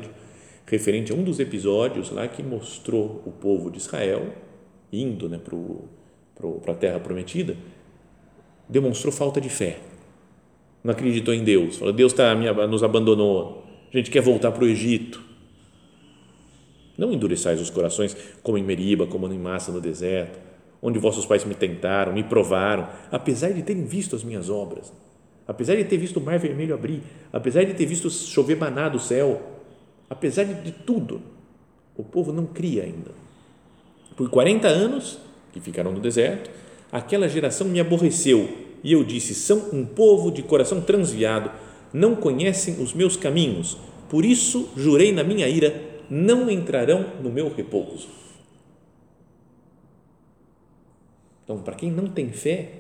referente 0.67 1.13
a 1.13 1.15
um 1.15 1.23
dos 1.23 1.39
episódios 1.39 2.11
lá 2.11 2.27
que 2.27 2.43
mostrou 2.43 3.23
o 3.25 3.31
povo 3.31 3.71
de 3.71 3.79
Israel 3.79 4.33
indo 4.93 5.29
né, 5.29 5.39
para 5.41 6.73
a 6.73 6.77
terra 6.77 7.01
prometida, 7.01 7.57
demonstrou 8.69 9.13
falta 9.13 9.41
de 9.41 9.49
fé. 9.49 9.79
Não 10.83 10.93
acreditou 10.93 11.35
em 11.35 11.43
Deus. 11.43 11.77
Falou, 11.77 11.93
Deus 11.93 12.13
tá, 12.13 12.35
nos 12.35 12.83
abandonou. 12.83 13.65
A 13.93 13.97
gente 13.97 14.11
quer 14.11 14.21
voltar 14.21 14.53
para 14.53 14.65
o 14.65 14.69
Egito. 14.69 15.21
Não 16.97 17.13
endureçais 17.13 17.61
os 17.61 17.71
corações 17.71 18.17
como 18.43 18.57
em 18.57 18.63
Meriba, 18.63 19.07
como 19.07 19.27
em 19.33 19.39
Massa 19.39 19.71
no 19.71 19.81
deserto, 19.81 20.39
onde 20.81 20.99
vossos 20.99 21.27
pais 21.27 21.45
me 21.45 21.55
tentaram, 21.55 22.13
me 22.13 22.25
provaram, 22.25 22.89
apesar 23.11 23.51
de 23.51 23.63
terem 23.63 23.85
visto 23.85 24.17
as 24.17 24.25
minhas 24.25 24.49
obras, 24.49 24.93
apesar 25.47 25.77
de 25.77 25.85
ter 25.85 25.99
visto 25.99 26.19
o 26.19 26.21
mar 26.21 26.39
vermelho 26.39 26.75
abrir, 26.75 27.03
apesar 27.33 27.65
de 27.65 27.75
ter 27.75 27.85
visto 27.85 28.09
chover 28.09 28.57
maná 28.57 28.89
do 28.89 28.99
céu, 28.99 29.56
apesar 30.09 30.45
de, 30.45 30.73
tudo, 30.73 31.21
o 31.97 32.05
povo 32.05 32.33
não 32.33 32.47
cria 32.47 32.85
ainda. 32.85 33.11
Por 34.17 34.31
40 34.31 34.69
anos 34.69 35.19
que 35.53 35.61
ficaram 35.61 35.93
no 35.93 36.01
deserto, 36.01 36.51
aquela 36.91 37.29
geração 37.29 37.67
me 37.67 37.81
aborreceu 37.81 38.49
e 38.83 38.93
eu 38.93 39.03
disse: 39.05 39.35
são 39.35 39.71
um 39.73 39.85
povo 39.85 40.31
de 40.31 40.43
coração 40.43 40.81
transviado, 40.81 41.51
não 41.93 42.15
conhecem 42.15 42.83
os 42.83 42.93
meus 42.93 43.17
caminhos, 43.17 43.77
por 44.09 44.25
isso 44.25 44.69
jurei 44.77 45.13
na 45.13 45.25
minha 45.25 45.49
ira: 45.49 45.83
não 46.09 46.49
entrarão 46.51 47.05
no 47.23 47.31
meu 47.31 47.53
repouso. 47.53 48.09
Então, 51.45 51.59
para 51.59 51.77
quem 51.77 51.91
não 51.91 52.09
tem 52.09 52.31
fé, 52.31 52.71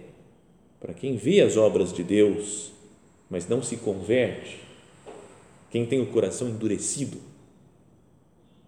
para 0.80 0.92
quem 0.92 1.16
vê 1.16 1.40
as 1.40 1.56
obras 1.56 1.92
de 1.92 2.02
Deus, 2.02 2.72
mas 3.30 3.48
não 3.48 3.62
se 3.62 3.76
converte, 3.76 4.65
quem 5.76 5.84
tem 5.84 6.00
o 6.00 6.06
coração 6.06 6.48
endurecido, 6.48 7.18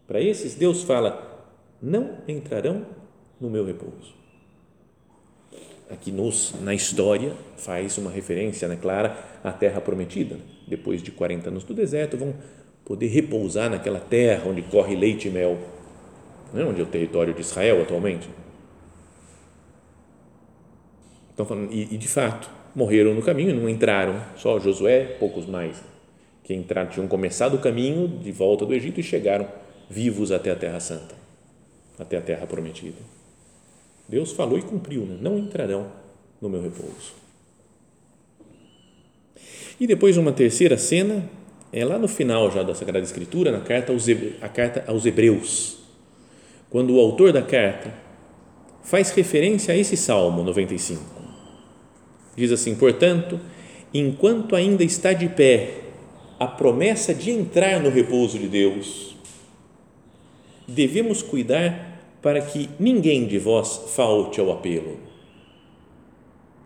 para 0.07 0.21
esses 0.21 0.55
Deus 0.55 0.83
fala: 0.83 1.47
não 1.81 2.19
entrarão 2.29 2.85
no 3.41 3.49
meu 3.49 3.65
repouso. 3.65 4.15
Aqui 5.89 6.13
nos, 6.13 6.55
na 6.61 6.75
história 6.75 7.33
faz 7.57 7.97
uma 7.97 8.11
referência 8.11 8.69
né, 8.69 8.77
clara 8.77 9.17
à 9.43 9.51
terra 9.51 9.81
prometida. 9.81 10.37
Depois 10.67 11.03
de 11.03 11.11
40 11.11 11.49
anos 11.49 11.65
do 11.65 11.73
deserto, 11.73 12.19
vão 12.19 12.35
poder 12.85 13.07
repousar 13.07 13.71
naquela 13.71 14.01
terra 14.01 14.47
onde 14.47 14.61
corre 14.61 14.95
leite 14.95 15.29
e 15.29 15.31
mel, 15.31 15.57
né, 16.53 16.63
onde 16.63 16.83
é 16.83 16.85
o 16.85 16.87
território 16.87 17.33
de 17.33 17.41
Israel 17.41 17.81
atualmente. 17.81 18.29
Então, 21.33 21.69
e, 21.71 21.95
e 21.95 21.97
de 21.97 22.09
fato, 22.09 22.51
morreram 22.75 23.15
no 23.15 23.23
caminho, 23.23 23.59
não 23.59 23.67
entraram, 23.67 24.23
só 24.37 24.59
Josué, 24.59 25.17
poucos 25.19 25.47
mais, 25.47 25.83
que 26.49 26.55
entraram, 26.55 26.89
tinham 26.89 27.07
começado 27.07 27.57
o 27.57 27.59
caminho 27.59 28.09
de 28.09 28.33
volta 28.33 28.65
do 28.65 28.73
Egito 28.73 28.99
e 28.99 29.03
chegaram 29.03 29.47
vivos 29.91 30.33
até 30.33 30.51
a 30.51 30.57
Terra 30.57 30.81
Santa, 30.81 31.15
até 31.99 32.17
a 32.17 32.23
Terra 32.23 32.47
Prometida. 32.47 32.97
Deus 34.09 34.33
falou 34.33 34.59
e 34.59 34.63
cumpriu, 34.63 35.03
né? 35.03 35.19
não 35.21 35.37
entrarão 35.37 35.93
no 36.41 36.49
meu 36.49 36.63
repouso. 36.63 37.13
E 39.79 39.87
depois 39.87 40.17
uma 40.17 40.33
terceira 40.33 40.79
cena, 40.79 41.29
é 41.71 41.85
lá 41.85 41.99
no 41.99 42.09
final 42.09 42.51
já 42.51 42.63
da 42.63 42.75
Sagrada 42.75 43.05
Escritura, 43.05 43.53
na 43.53 43.61
carta 43.61 43.93
aos, 43.93 44.07
a 44.41 44.49
carta 44.49 44.83
aos 44.91 45.05
Hebreus, 45.05 45.77
quando 46.71 46.95
o 46.95 46.99
autor 46.99 47.31
da 47.31 47.43
carta 47.43 47.93
faz 48.83 49.11
referência 49.11 49.75
a 49.75 49.77
esse 49.77 49.99
Salmo 49.99 50.43
95 50.43 51.03
Diz 52.35 52.51
assim: 52.53 52.75
portanto, 52.75 53.39
enquanto 53.93 54.57
ainda 54.57 54.83
está 54.83 55.13
de 55.13 55.29
pé 55.29 55.88
a 56.39 56.47
promessa 56.47 57.15
de 57.15 57.31
entrar 57.31 57.81
no 57.81 57.91
repouso 57.91 58.39
de 58.39 58.49
Deus, 58.49 59.17
devemos 60.67 61.23
cuidar 61.23 61.89
para 62.23 62.41
que 62.41 62.69
ninguém 62.79 63.27
de 63.27 63.39
vós 63.39 63.93
falte 63.95 64.41
ao 64.41 64.53
apelo. 64.53 64.99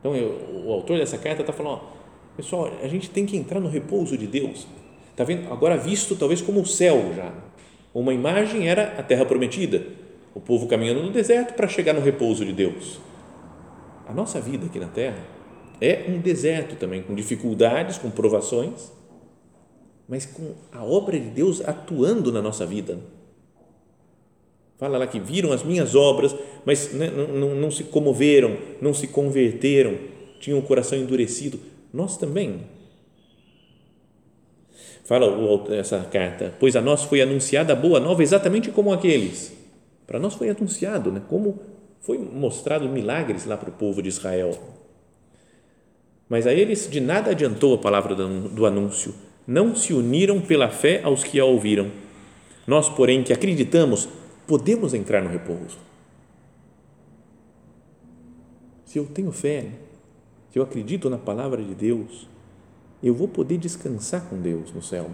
Então, 0.00 0.16
eu, 0.16 0.64
o 0.66 0.72
autor 0.72 0.98
dessa 0.98 1.16
carta 1.16 1.42
está 1.42 1.52
falando, 1.52 1.74
ó, 1.74 1.80
pessoal, 2.36 2.70
a 2.82 2.88
gente 2.88 3.08
tem 3.08 3.24
que 3.24 3.36
entrar 3.36 3.60
no 3.60 3.68
repouso 3.68 4.18
de 4.18 4.26
Deus. 4.26 4.66
Está 5.10 5.24
vendo? 5.24 5.52
Agora 5.52 5.76
visto 5.76 6.16
talvez 6.16 6.42
como 6.42 6.60
o 6.60 6.66
céu 6.66 7.12
já. 7.14 7.32
Uma 7.94 8.12
imagem 8.12 8.68
era 8.68 8.94
a 8.98 9.02
terra 9.02 9.24
prometida, 9.24 9.86
o 10.34 10.40
povo 10.40 10.66
caminhando 10.66 11.02
no 11.02 11.10
deserto 11.10 11.54
para 11.54 11.68
chegar 11.68 11.92
no 11.92 12.00
repouso 12.00 12.44
de 12.44 12.52
Deus. 12.52 12.98
A 14.08 14.12
nossa 14.12 14.40
vida 14.40 14.66
aqui 14.66 14.78
na 14.78 14.88
terra 14.88 15.18
é 15.80 16.06
um 16.08 16.18
deserto 16.18 16.76
também, 16.76 17.02
com 17.02 17.14
dificuldades, 17.14 17.98
com 17.98 18.10
provações, 18.10 18.90
mas 20.12 20.26
com 20.26 20.52
a 20.70 20.84
obra 20.84 21.18
de 21.18 21.30
Deus 21.30 21.66
atuando 21.66 22.30
na 22.30 22.42
nossa 22.42 22.66
vida. 22.66 22.98
Fala 24.76 24.98
lá 24.98 25.06
que 25.06 25.18
viram 25.18 25.52
as 25.52 25.62
minhas 25.62 25.94
obras, 25.94 26.36
mas 26.66 26.92
não, 26.92 27.28
não, 27.28 27.54
não 27.54 27.70
se 27.70 27.84
comoveram, 27.84 28.58
não 28.78 28.92
se 28.92 29.06
converteram, 29.06 29.96
tinham 30.38 30.58
o 30.58 30.62
coração 30.62 30.98
endurecido. 30.98 31.58
Nós 31.90 32.18
também. 32.18 32.60
Fala 35.06 35.26
essa 35.74 36.00
carta, 36.00 36.54
pois 36.60 36.76
a 36.76 36.82
nós 36.82 37.04
foi 37.04 37.22
anunciada 37.22 37.72
a 37.72 37.76
boa 37.76 37.98
nova 37.98 38.22
exatamente 38.22 38.70
como 38.70 38.92
aqueles. 38.92 39.50
Para 40.06 40.18
nós 40.18 40.34
foi 40.34 40.50
anunciado, 40.50 41.10
né? 41.10 41.22
como 41.26 41.58
foi 42.02 42.18
mostrado 42.18 42.86
milagres 42.86 43.46
lá 43.46 43.56
para 43.56 43.70
o 43.70 43.72
povo 43.72 44.02
de 44.02 44.10
Israel 44.10 44.58
mas 46.32 46.46
a 46.46 46.52
eles 46.54 46.88
de 46.90 46.98
nada 46.98 47.32
adiantou 47.32 47.74
a 47.74 47.78
palavra 47.78 48.14
do 48.14 48.64
anúncio, 48.64 49.14
não 49.46 49.74
se 49.74 49.92
uniram 49.92 50.40
pela 50.40 50.68
fé 50.68 51.02
aos 51.02 51.24
que 51.24 51.38
a 51.38 51.44
ouviram. 51.44 51.90
Nós, 52.66 52.88
porém, 52.88 53.22
que 53.22 53.32
acreditamos, 53.32 54.08
podemos 54.46 54.94
entrar 54.94 55.22
no 55.22 55.30
repouso. 55.30 55.78
Se 58.84 58.98
eu 58.98 59.06
tenho 59.06 59.32
fé, 59.32 59.70
se 60.50 60.58
eu 60.58 60.62
acredito 60.62 61.08
na 61.08 61.18
palavra 61.18 61.62
de 61.62 61.74
Deus, 61.74 62.28
eu 63.02 63.14
vou 63.14 63.26
poder 63.26 63.58
descansar 63.58 64.28
com 64.28 64.40
Deus 64.40 64.72
no 64.72 64.82
céu. 64.82 65.10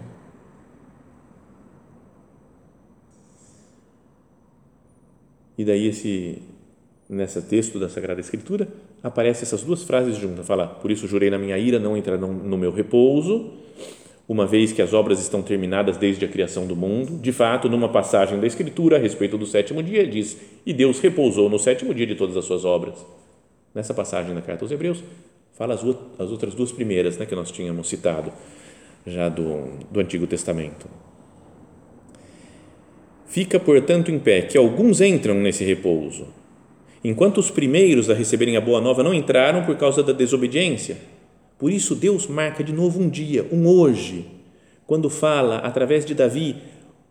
E 5.57 5.65
daí 5.65 5.87
esse 5.87 6.41
nesse 7.09 7.41
texto 7.41 7.79
da 7.79 7.89
Sagrada 7.89 8.21
Escritura, 8.21 8.67
aparecem 9.01 9.41
essas 9.41 9.63
duas 9.63 9.83
frases 9.83 10.15
juntas. 10.15 10.45
Fala, 10.45 10.67
por 10.67 10.91
isso 10.91 11.07
jurei 11.07 11.31
na 11.31 11.39
minha 11.39 11.57
ira, 11.57 11.79
não 11.79 11.97
entrarão 11.97 12.31
no 12.31 12.55
meu 12.55 12.71
repouso, 12.71 13.51
uma 14.29 14.45
vez 14.45 14.71
que 14.71 14.81
as 14.81 14.93
obras 14.93 15.19
estão 15.19 15.41
terminadas 15.41 15.97
desde 15.97 16.23
a 16.23 16.27
criação 16.27 16.67
do 16.67 16.75
mundo. 16.75 17.17
De 17.19 17.31
fato, 17.31 17.67
numa 17.67 17.89
passagem 17.89 18.39
da 18.39 18.45
Escritura 18.45 18.97
a 18.97 18.99
respeito 18.99 19.39
do 19.39 19.45
sétimo 19.47 19.81
dia, 19.81 20.05
diz: 20.05 20.37
E 20.63 20.71
Deus 20.71 20.99
repousou 20.99 21.49
no 21.49 21.57
sétimo 21.57 21.91
dia 21.95 22.05
de 22.05 22.13
todas 22.13 22.37
as 22.37 22.45
suas 22.45 22.63
obras. 22.63 23.03
Nessa 23.73 23.91
passagem 23.91 24.35
da 24.35 24.41
carta 24.41 24.63
aos 24.63 24.71
Hebreus, 24.71 25.03
fala 25.53 25.73
as, 25.73 25.83
as 26.19 26.29
outras 26.29 26.53
duas 26.53 26.71
primeiras 26.71 27.17
né, 27.17 27.25
que 27.25 27.33
nós 27.33 27.51
tínhamos 27.51 27.89
citado 27.89 28.31
já 29.05 29.29
do, 29.29 29.79
do 29.89 29.99
Antigo 29.99 30.27
Testamento. 30.27 30.87
Fica, 33.25 33.59
portanto, 33.59 34.11
em 34.11 34.19
pé 34.19 34.43
que 34.43 34.57
alguns 34.57 35.01
entram 35.01 35.35
nesse 35.35 35.63
repouso 35.63 36.27
enquanto 37.03 37.37
os 37.37 37.49
primeiros 37.49 38.09
a 38.09 38.13
receberem 38.13 38.57
a 38.57 38.61
boa 38.61 38.81
nova 38.81 39.03
não 39.03 39.13
entraram 39.13 39.63
por 39.63 39.75
causa 39.77 40.03
da 40.03 40.11
desobediência. 40.11 40.97
Por 41.59 41.69
isso, 41.69 41.93
Deus 41.93 42.25
marca 42.25 42.63
de 42.63 42.71
novo 42.71 43.01
um 43.01 43.09
dia, 43.09 43.45
um 43.51 43.67
hoje, 43.67 44.25
quando 44.87 45.09
fala 45.09 45.57
através 45.57 46.05
de 46.05 46.15
Davi, 46.15 46.55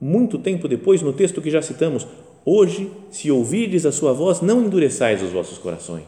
muito 0.00 0.38
tempo 0.38 0.66
depois, 0.66 1.02
no 1.02 1.12
texto 1.12 1.42
que 1.42 1.50
já 1.50 1.60
citamos: 1.60 2.06
Hoje, 2.44 2.90
se 3.10 3.30
ouvirdes 3.30 3.84
a 3.84 3.92
sua 3.92 4.14
voz, 4.14 4.40
não 4.40 4.64
endureçais 4.64 5.22
os 5.22 5.30
vossos 5.30 5.58
corações. 5.58 6.04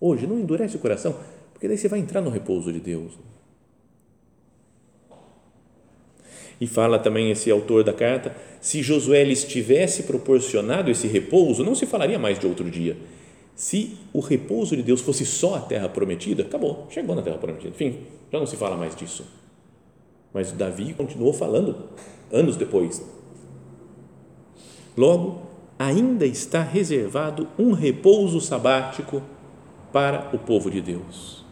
Hoje, 0.00 0.26
não 0.26 0.38
endurece 0.38 0.76
o 0.76 0.78
coração, 0.78 1.14
porque 1.52 1.68
daí 1.68 1.76
você 1.76 1.88
vai 1.88 1.98
entrar 1.98 2.22
no 2.22 2.30
repouso 2.30 2.72
de 2.72 2.80
Deus. 2.80 3.12
E 6.58 6.66
fala 6.66 6.98
também 6.98 7.30
esse 7.30 7.50
autor 7.50 7.84
da 7.84 7.92
carta, 7.92 8.34
se 8.62 8.82
Josué 8.82 9.24
lhes 9.24 9.44
tivesse 9.44 10.04
proporcionado 10.04 10.90
esse 10.90 11.06
repouso, 11.06 11.62
não 11.62 11.74
se 11.74 11.84
falaria 11.84 12.18
mais 12.18 12.38
de 12.38 12.46
outro 12.46 12.70
dia. 12.70 12.96
Se 13.56 13.96
o 14.12 14.20
repouso 14.20 14.76
de 14.76 14.82
Deus 14.82 15.00
fosse 15.00 15.26
só 15.26 15.56
a 15.56 15.60
terra 15.60 15.88
prometida, 15.88 16.44
acabou, 16.44 16.86
chegou 16.90 17.16
na 17.16 17.22
terra 17.22 17.38
prometida. 17.38 17.70
Enfim, 17.70 18.00
já 18.30 18.38
não 18.38 18.46
se 18.46 18.56
fala 18.56 18.76
mais 18.76 18.94
disso. 18.94 19.26
Mas 20.32 20.52
Davi 20.52 20.94
continuou 20.94 21.32
falando 21.32 21.74
anos 22.30 22.56
depois. 22.56 23.02
Logo, 24.96 25.42
ainda 25.76 26.24
está 26.24 26.62
reservado 26.62 27.48
um 27.58 27.72
repouso 27.72 28.40
sabático 28.40 29.20
para 29.92 30.30
o 30.32 30.38
povo 30.38 30.70
de 30.70 30.80
Deus. 30.80 31.44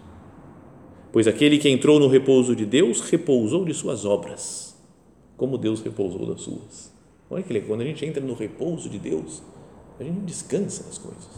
Pois 1.10 1.26
aquele 1.26 1.58
que 1.58 1.68
entrou 1.68 1.98
no 1.98 2.06
repouso 2.06 2.54
de 2.54 2.64
Deus 2.64 3.00
repousou 3.00 3.64
de 3.64 3.74
suas 3.74 4.04
obras 4.04 4.64
como 5.36 5.58
Deus 5.58 5.80
repousou 5.82 6.26
das 6.26 6.42
suas. 6.42 6.92
Olha 7.28 7.42
que 7.42 7.52
legal, 7.52 7.68
quando 7.68 7.80
a 7.80 7.84
gente 7.84 8.04
entra 8.04 8.22
no 8.22 8.34
repouso 8.34 8.88
de 8.88 8.98
Deus, 8.98 9.42
a 9.98 10.04
gente 10.04 10.20
descansa 10.20 10.84
das 10.84 10.98
coisas. 10.98 11.28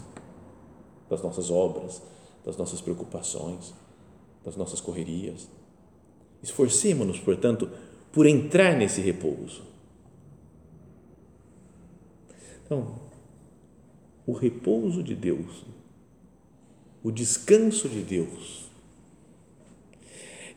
Das 1.08 1.22
nossas 1.22 1.50
obras, 1.50 2.02
das 2.44 2.56
nossas 2.56 2.80
preocupações, 2.80 3.74
das 4.44 4.56
nossas 4.56 4.80
correrias. 4.80 5.48
Esforcemos-nos, 6.42 7.18
portanto, 7.18 7.68
por 8.12 8.26
entrar 8.26 8.76
nesse 8.76 9.00
repouso. 9.00 9.62
Então, 12.64 12.94
o 14.26 14.32
repouso 14.32 15.02
de 15.02 15.14
Deus, 15.14 15.64
o 17.02 17.10
descanso 17.10 17.88
de 17.88 18.00
Deus. 18.00 18.66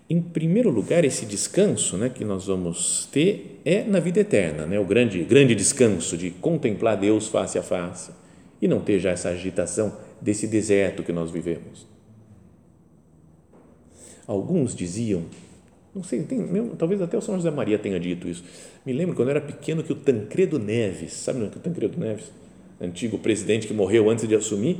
Em 0.10 0.20
primeiro 0.20 0.72
lugar, 0.72 1.06
esse 1.06 1.24
descanso 1.25 1.96
né, 1.96 2.10
que 2.10 2.25
nós 2.25 2.48
vamos 2.48 3.08
ter 3.12 3.62
é 3.63 3.84
na 3.84 4.00
vida 4.00 4.22
eterna, 4.22 4.65
né, 4.65 4.79
o 4.79 4.86
grande, 4.86 5.24
grande 5.24 5.53
descanso 5.53 6.18
de 6.18 6.32
contemplar 6.32 6.98
Deus 6.98 7.27
face 7.27 7.60
a 7.60 7.63
face 7.63 8.12
e 8.60 8.68
não 8.68 8.79
ter 8.79 9.00
já 9.00 9.12
essa 9.12 9.29
agitação 9.29 9.96
desse 10.22 10.48
deserto 10.48 11.04
que 11.04 11.12
nós 11.12 11.32
vivemos. 11.32 11.88
Alguns 14.28 14.76
diziam, 14.76 15.24
não 15.94 16.04
sei, 16.04 16.24
tem, 16.24 16.48
talvez 16.78 17.02
até 17.02 17.18
o 17.18 17.22
São 17.22 17.36
José 17.36 17.50
Maria 17.50 17.80
tenha 17.80 18.00
dito 18.00 18.28
isso. 18.28 18.44
Me 18.86 18.94
lembro 18.94 19.16
quando 19.16 19.30
eu 19.30 19.36
era 19.36 19.42
pequeno 19.42 19.84
que 19.84 19.92
o 19.92 19.96
Tancredo 19.96 20.60
Neves, 20.60 21.14
sabe 21.14 21.42
o 21.44 21.50
Tancredo 21.50 22.00
Neves? 22.00 22.32
antigo 22.82 23.18
presidente 23.18 23.68
que 23.68 23.74
morreu 23.74 24.10
antes 24.10 24.28
de 24.28 24.36
assumir 24.36 24.78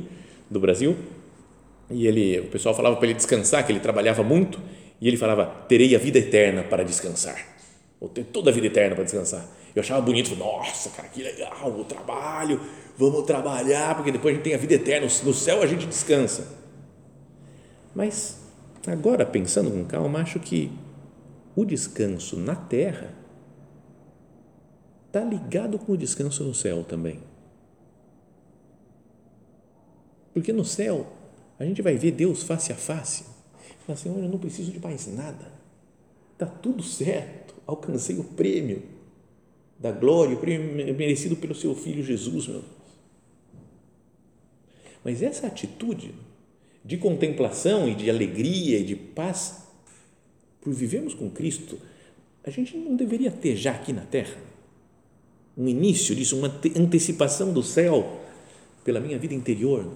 do 0.50 0.58
Brasil, 0.58 0.96
e 1.90 2.06
ele, 2.06 2.40
o 2.40 2.46
pessoal 2.46 2.74
falava 2.74 2.96
para 2.96 3.06
ele 3.06 3.14
descansar, 3.14 3.66
que 3.66 3.72
ele 3.72 3.80
trabalhava 3.80 4.22
muito, 4.22 4.58
e 5.00 5.08
ele 5.08 5.16
falava: 5.16 5.46
terei 5.68 5.94
a 5.94 5.98
vida 5.98 6.18
eterna 6.18 6.62
para 6.62 6.82
descansar, 6.84 7.36
ou 8.00 8.08
ter 8.08 8.24
toda 8.24 8.50
a 8.50 8.52
vida 8.52 8.66
eterna 8.66 8.94
para 8.94 9.04
descansar. 9.04 9.46
Eu 9.74 9.80
achava 9.80 10.00
bonito, 10.00 10.34
nossa, 10.36 10.90
cara, 10.90 11.08
que 11.08 11.22
legal, 11.22 11.70
o 11.70 11.84
trabalho, 11.84 12.60
vamos 12.96 13.24
trabalhar, 13.24 13.94
porque 13.94 14.10
depois 14.10 14.34
a 14.34 14.36
gente 14.36 14.44
tem 14.44 14.54
a 14.54 14.58
vida 14.58 14.74
eterna, 14.74 15.06
no 15.06 15.34
céu 15.34 15.62
a 15.62 15.66
gente 15.66 15.86
descansa. 15.86 16.46
Mas 17.94 18.40
agora, 18.86 19.24
pensando 19.24 19.70
com 19.70 19.84
calma, 19.84 20.20
acho 20.20 20.40
que 20.40 20.72
o 21.54 21.64
descanso 21.64 22.36
na 22.36 22.54
terra 22.54 23.14
está 25.06 25.22
ligado 25.22 25.78
com 25.78 25.92
o 25.92 25.96
descanso 25.96 26.44
no 26.44 26.54
céu 26.54 26.84
também. 26.84 27.20
Porque 30.32 30.52
no 30.52 30.64
céu 30.64 31.06
a 31.58 31.64
gente 31.64 31.82
vai 31.82 31.96
ver 31.96 32.12
Deus 32.12 32.42
face 32.42 32.72
a 32.72 32.76
face. 32.76 33.24
Fala, 33.86 33.98
Senhor, 33.98 34.18
eu 34.18 34.28
não 34.28 34.38
preciso 34.38 34.72
de 34.72 34.80
mais 34.80 35.06
nada. 35.06 35.52
Está 36.32 36.46
tudo 36.46 36.82
certo. 36.82 37.54
Alcancei 37.66 38.18
o 38.18 38.24
prêmio 38.24 38.82
da 39.80 39.90
glória, 39.90 40.36
o 40.36 40.38
prêmio 40.38 40.94
merecido 40.94 41.34
pelo 41.34 41.54
seu 41.54 41.74
Filho 41.74 42.04
Jesus, 42.04 42.46
meu 42.46 42.60
Deus. 42.60 42.80
Mas 45.02 45.22
essa 45.22 45.46
atitude 45.46 46.14
de 46.84 46.98
contemplação 46.98 47.88
e 47.88 47.94
de 47.94 48.10
alegria 48.10 48.78
e 48.78 48.84
de 48.84 48.94
paz, 48.94 49.64
por 50.60 50.72
vivermos 50.72 51.14
com 51.14 51.30
Cristo, 51.30 51.78
a 52.44 52.50
gente 52.50 52.76
não 52.76 52.94
deveria 52.94 53.30
ter 53.30 53.56
já 53.56 53.72
aqui 53.72 53.92
na 53.92 54.02
terra 54.02 54.36
um 55.56 55.66
início 55.66 56.14
disso, 56.14 56.38
uma 56.38 56.48
antecipação 56.76 57.52
do 57.52 57.62
céu 57.62 58.20
pela 58.84 59.00
minha 59.00 59.18
vida 59.18 59.34
interior 59.34 59.90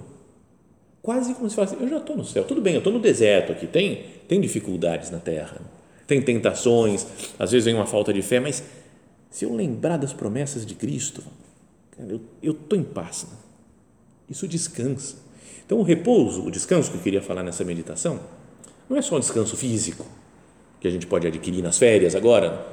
quase 1.05 1.35
como 1.35 1.51
se 1.51 1.55
fosse, 1.55 1.77
eu 1.79 1.87
já 1.87 1.99
estou 1.99 2.17
no 2.17 2.25
céu, 2.25 2.45
tudo 2.45 2.63
bem, 2.63 2.73
eu 2.73 2.79
estou 2.79 2.91
no 2.91 2.99
deserto 2.99 3.53
aqui, 3.53 3.67
tem, 3.67 4.05
tem 4.27 4.41
dificuldades 4.41 5.11
na 5.11 5.19
terra, 5.19 5.61
tem 6.07 6.23
tentações, 6.23 7.07
às 7.39 7.53
vezes 7.53 7.67
vem 7.67 7.75
uma 7.75 7.85
falta 7.85 8.11
de 8.11 8.23
fé, 8.23 8.41
mas 8.41 8.65
se 9.35 9.45
eu 9.45 9.53
lembrar 9.53 9.97
das 9.97 10.13
promessas 10.13 10.65
de 10.65 10.77
Cristo, 10.77 11.21
eu 12.41 12.53
estou 12.53 12.79
em 12.79 12.85
paz. 12.85 13.27
Né? 13.29 13.37
Isso 14.31 14.47
descansa. 14.47 15.17
Então, 15.67 15.81
o 15.81 15.83
repouso, 15.83 16.45
o 16.47 16.53
descanso 16.53 16.89
que 16.89 16.99
eu 16.99 17.03
queria 17.03 17.21
falar 17.21 17.43
nessa 17.43 17.65
meditação, 17.65 18.21
não 18.89 18.97
é 18.97 19.03
só 19.03 19.17
um 19.17 19.19
descanso 19.19 19.57
físico, 19.57 20.07
que 20.79 20.87
a 20.87 20.91
gente 20.91 21.09
pode 21.09 21.27
adquirir 21.27 21.63
nas 21.65 21.77
férias 21.77 22.15
agora, 22.15 22.65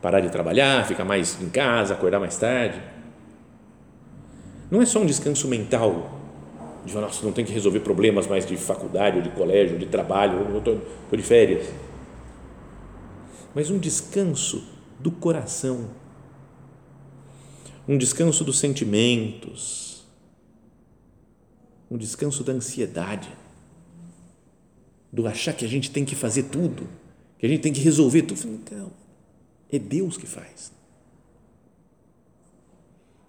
parar 0.00 0.20
de 0.20 0.30
trabalhar, 0.30 0.86
ficar 0.86 1.04
mais 1.04 1.38
em 1.38 1.50
casa, 1.50 1.92
acordar 1.92 2.18
mais 2.18 2.38
tarde. 2.38 2.80
Não 4.70 4.80
é 4.80 4.86
só 4.86 5.00
um 5.00 5.06
descanso 5.06 5.46
mental, 5.46 6.18
de 6.86 6.94
falar, 6.94 7.08
nossa, 7.08 7.26
não 7.26 7.32
tem 7.32 7.44
que 7.44 7.52
resolver 7.52 7.80
problemas 7.80 8.26
mais 8.26 8.46
de 8.46 8.56
faculdade, 8.56 9.18
ou 9.18 9.22
de 9.22 9.28
colégio, 9.32 9.74
ou 9.74 9.78
de 9.78 9.86
trabalho, 9.86 10.48
eu 10.48 10.58
estou 10.60 10.80
de 11.12 11.22
férias. 11.22 11.68
Mas 13.54 13.68
um 13.68 13.78
descanso 13.78 14.66
do 14.98 15.10
coração, 15.10 15.90
um 17.88 17.96
descanso 17.96 18.44
dos 18.44 18.58
sentimentos, 18.58 20.04
um 21.90 21.96
descanso 21.96 22.42
da 22.42 22.52
ansiedade, 22.52 23.28
do 25.12 25.26
achar 25.26 25.54
que 25.54 25.64
a 25.64 25.68
gente 25.68 25.90
tem 25.90 26.04
que 26.04 26.14
fazer 26.14 26.44
tudo, 26.44 26.88
que 27.38 27.46
a 27.46 27.48
gente 27.48 27.60
tem 27.60 27.72
que 27.72 27.80
resolver 27.80 28.22
tudo. 28.22 28.46
Então, 28.48 28.92
é 29.70 29.78
Deus 29.78 30.16
que 30.16 30.26
faz. 30.26 30.72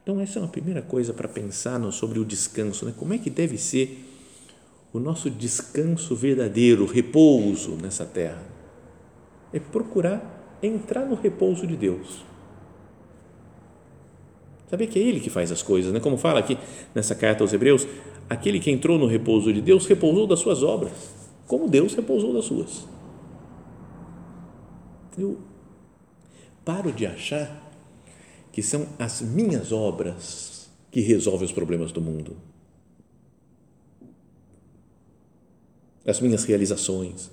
Então, 0.02 0.20
essa 0.20 0.40
é 0.40 0.42
uma 0.42 0.48
primeira 0.48 0.82
coisa 0.82 1.14
para 1.14 1.28
pensar 1.28 1.80
sobre 1.92 2.18
o 2.18 2.26
descanso. 2.26 2.86
Né? 2.86 2.94
Como 2.98 3.14
é 3.14 3.18
que 3.18 3.30
deve 3.30 3.58
ser 3.58 4.06
o 4.94 5.00
nosso 5.00 5.30
descanso 5.30 6.16
verdadeiro, 6.16 6.86
repouso 6.86 7.76
nessa 7.76 8.06
terra? 8.06 8.42
É 9.52 9.60
procurar 9.60 10.58
entrar 10.64 11.06
no 11.06 11.16
repouso 11.16 11.68
de 11.68 11.76
Deus. 11.76 12.26
Saber 14.70 14.88
que 14.88 15.00
é 15.00 15.02
Ele 15.02 15.20
que 15.20 15.30
faz 15.30 15.52
as 15.52 15.64
coisas, 15.64 15.94
né? 15.94 16.00
como 16.00 16.18
fala 16.18 16.40
aqui 16.40 16.58
nessa 16.94 17.16
carta 17.16 17.44
aos 17.44 17.54
Hebreus, 17.54 17.88
aquele 18.30 18.60
que 18.60 18.70
entrou 18.70 18.98
no 18.98 19.08
repouso 19.08 19.52
de 19.54 19.62
Deus 19.62 19.86
repousou 19.86 20.28
das 20.28 20.40
suas 20.40 20.62
obras, 20.62 20.92
como 21.48 21.70
Deus 21.70 21.94
repousou 21.94 22.34
das 22.34 22.46
suas. 22.46 22.86
Eu 25.18 25.40
paro 26.66 26.92
de 26.92 27.06
achar 27.06 27.72
que 28.52 28.62
são 28.62 28.88
as 29.00 29.22
minhas 29.22 29.72
obras 29.72 30.70
que 30.92 31.00
resolvem 31.00 31.46
os 31.46 31.52
problemas 31.52 31.92
do 31.92 32.02
mundo. 32.02 32.36
As 36.06 36.20
minhas 36.20 36.44
realizações, 36.44 37.30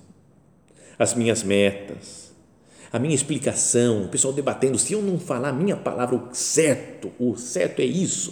as 0.98 1.14
minhas 1.14 1.42
metas, 1.42 2.33
a 2.94 2.98
minha 3.00 3.14
explicação, 3.14 4.04
o 4.04 4.08
pessoal 4.08 4.32
debatendo, 4.32 4.78
se 4.78 4.92
eu 4.92 5.02
não 5.02 5.18
falar 5.18 5.48
a 5.48 5.52
minha 5.52 5.76
palavra, 5.76 6.14
o 6.14 6.32
certo, 6.32 7.10
o 7.18 7.36
certo 7.36 7.80
é 7.80 7.84
isso, 7.84 8.30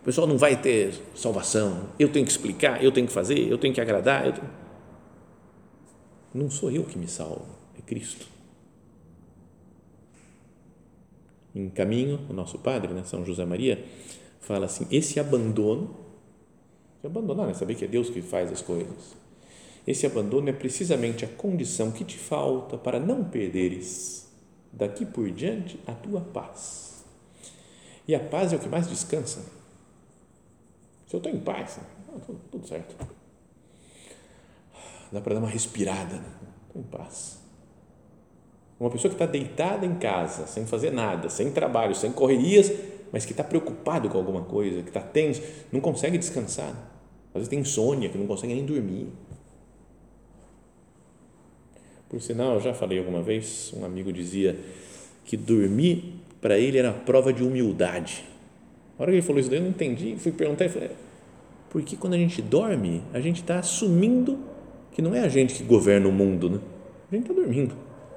o 0.00 0.04
pessoal 0.04 0.24
não 0.24 0.38
vai 0.38 0.56
ter 0.56 0.94
salvação, 1.16 1.88
eu 1.98 2.08
tenho 2.08 2.24
que 2.24 2.30
explicar, 2.30 2.82
eu 2.82 2.92
tenho 2.92 3.08
que 3.08 3.12
fazer, 3.12 3.50
eu 3.50 3.58
tenho 3.58 3.74
que 3.74 3.80
agradar. 3.80 4.32
Tenho... 4.32 4.48
Não 6.32 6.48
sou 6.48 6.70
eu 6.70 6.84
que 6.84 6.96
me 6.96 7.08
salvo, 7.08 7.46
é 7.76 7.82
Cristo. 7.82 8.38
em 11.54 11.68
caminho, 11.68 12.20
o 12.30 12.32
nosso 12.32 12.56
padre, 12.58 12.94
né, 12.94 13.02
São 13.04 13.24
José 13.24 13.44
Maria, 13.44 13.84
fala 14.40 14.66
assim: 14.66 14.86
esse 14.92 15.18
abandono, 15.18 15.96
abandonar, 17.02 17.48
né, 17.48 17.54
saber 17.54 17.74
que 17.74 17.84
é 17.84 17.88
Deus 17.88 18.10
que 18.10 18.22
faz 18.22 18.52
as 18.52 18.62
coisas, 18.62 19.16
esse 19.90 20.06
abandono 20.06 20.48
é 20.48 20.52
precisamente 20.52 21.24
a 21.24 21.28
condição 21.28 21.90
que 21.90 22.04
te 22.04 22.18
falta 22.18 22.76
para 22.76 23.00
não 23.00 23.24
perderes 23.24 24.28
daqui 24.72 25.06
por 25.06 25.30
diante 25.30 25.78
a 25.86 25.92
tua 25.92 26.20
paz. 26.20 27.04
E 28.06 28.14
a 28.14 28.20
paz 28.20 28.52
é 28.52 28.56
o 28.56 28.58
que 28.58 28.68
mais 28.68 28.88
descansa. 28.88 29.40
Se 31.06 31.14
eu 31.14 31.18
estou 31.18 31.32
em 31.32 31.40
paz, 31.40 31.78
né, 31.78 31.84
tudo, 32.50 32.66
certo. 32.66 32.94
Dá 35.10 35.20
para 35.20 35.34
dar 35.34 35.40
uma 35.40 35.48
respirada, 35.48 36.16
né? 36.16 36.32
estou 36.68 36.82
em 36.82 36.84
paz 36.84 37.38
uma 38.78 38.90
pessoa 38.90 39.10
que 39.10 39.16
está 39.16 39.26
deitada 39.26 39.84
em 39.84 39.96
casa, 39.96 40.46
sem 40.46 40.64
fazer 40.64 40.92
nada, 40.92 41.28
sem 41.28 41.50
trabalho, 41.50 41.94
sem 41.94 42.12
correrias, 42.12 42.72
mas 43.12 43.24
que 43.24 43.32
está 43.32 43.42
preocupado 43.42 44.08
com 44.08 44.16
alguma 44.16 44.42
coisa, 44.42 44.82
que 44.82 44.88
está 44.88 45.00
tenso, 45.00 45.42
não 45.72 45.80
consegue 45.80 46.16
descansar. 46.16 46.70
Às 47.28 47.34
vezes 47.34 47.48
tem 47.48 47.58
insônia, 47.58 48.08
que 48.08 48.16
não 48.16 48.26
consegue 48.26 48.54
nem 48.54 48.64
dormir. 48.64 49.08
Por 52.08 52.20
sinal, 52.22 52.54
eu 52.54 52.60
já 52.60 52.72
falei 52.72 52.98
alguma 52.98 53.22
vez, 53.22 53.72
um 53.76 53.84
amigo 53.84 54.12
dizia 54.12 54.58
que 55.24 55.36
dormir 55.36 56.14
para 56.40 56.58
ele 56.58 56.78
era 56.78 56.92
prova 56.92 57.32
de 57.32 57.42
humildade. 57.42 58.24
A 58.98 59.02
hora 59.02 59.12
que 59.12 59.18
ele 59.18 59.26
falou 59.26 59.40
isso, 59.40 59.52
eu 59.52 59.60
não 59.60 59.68
entendi, 59.68 60.16
fui 60.16 60.32
perguntar 60.32 60.64
e 60.64 60.68
falei, 60.68 60.90
porque 61.68 61.96
quando 61.96 62.14
a 62.14 62.18
gente 62.18 62.40
dorme, 62.40 63.02
a 63.12 63.20
gente 63.20 63.42
está 63.42 63.58
assumindo 63.58 64.38
que 64.92 65.02
não 65.02 65.14
é 65.14 65.20
a 65.20 65.28
gente 65.28 65.54
que 65.54 65.62
governa 65.62 66.08
o 66.08 66.12
mundo, 66.12 66.48
né? 66.48 66.60
A 67.10 67.14
gente 67.14 67.30
está 67.30 67.34
dormindo 67.34 67.74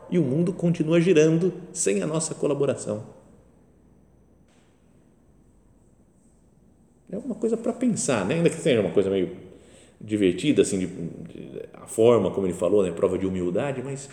e 0.10 0.20
o 0.20 0.24
mundo 0.24 0.52
continua 0.52 1.00
girando 1.00 1.54
sem 1.72 2.02
a 2.02 2.08
nossa 2.08 2.36
colaboração. 2.36 3.04
É 7.10 7.18
uma 7.18 7.36
coisa 7.36 7.58
para 7.58 7.74
pensar, 7.74 8.26
né? 8.26 8.36
ainda 8.36 8.50
que 8.50 8.56
seja 8.56 8.82
uma 8.82 8.92
coisa 8.92 9.10
meio 9.10 9.51
divertida, 10.04 10.62
assim, 10.62 10.80
de, 10.80 10.88
de, 10.88 11.70
a 11.74 11.88
forma 11.88 12.32
como 12.32 12.48
ele 12.48 12.54
falou, 12.54 12.84
né? 12.84 12.92
prova 12.92 13.18
de 13.18 13.26
humildade, 13.26 13.82
mas 13.84 14.10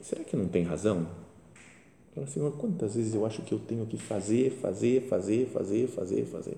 será 0.00 0.22
que 0.24 0.36
não 0.36 0.48
tem 0.48 0.62
razão? 0.62 1.08
Fala, 2.14 2.26
Senhor, 2.26 2.52
quantas 2.52 2.94
vezes 2.94 3.14
eu 3.14 3.26
acho 3.26 3.42
que 3.42 3.52
eu 3.52 3.58
tenho 3.58 3.84
que 3.86 3.96
fazer, 3.96 4.50
fazer, 4.50 5.02
fazer, 5.08 5.46
fazer, 5.48 5.88
fazer, 5.88 6.24
fazer? 6.26 6.56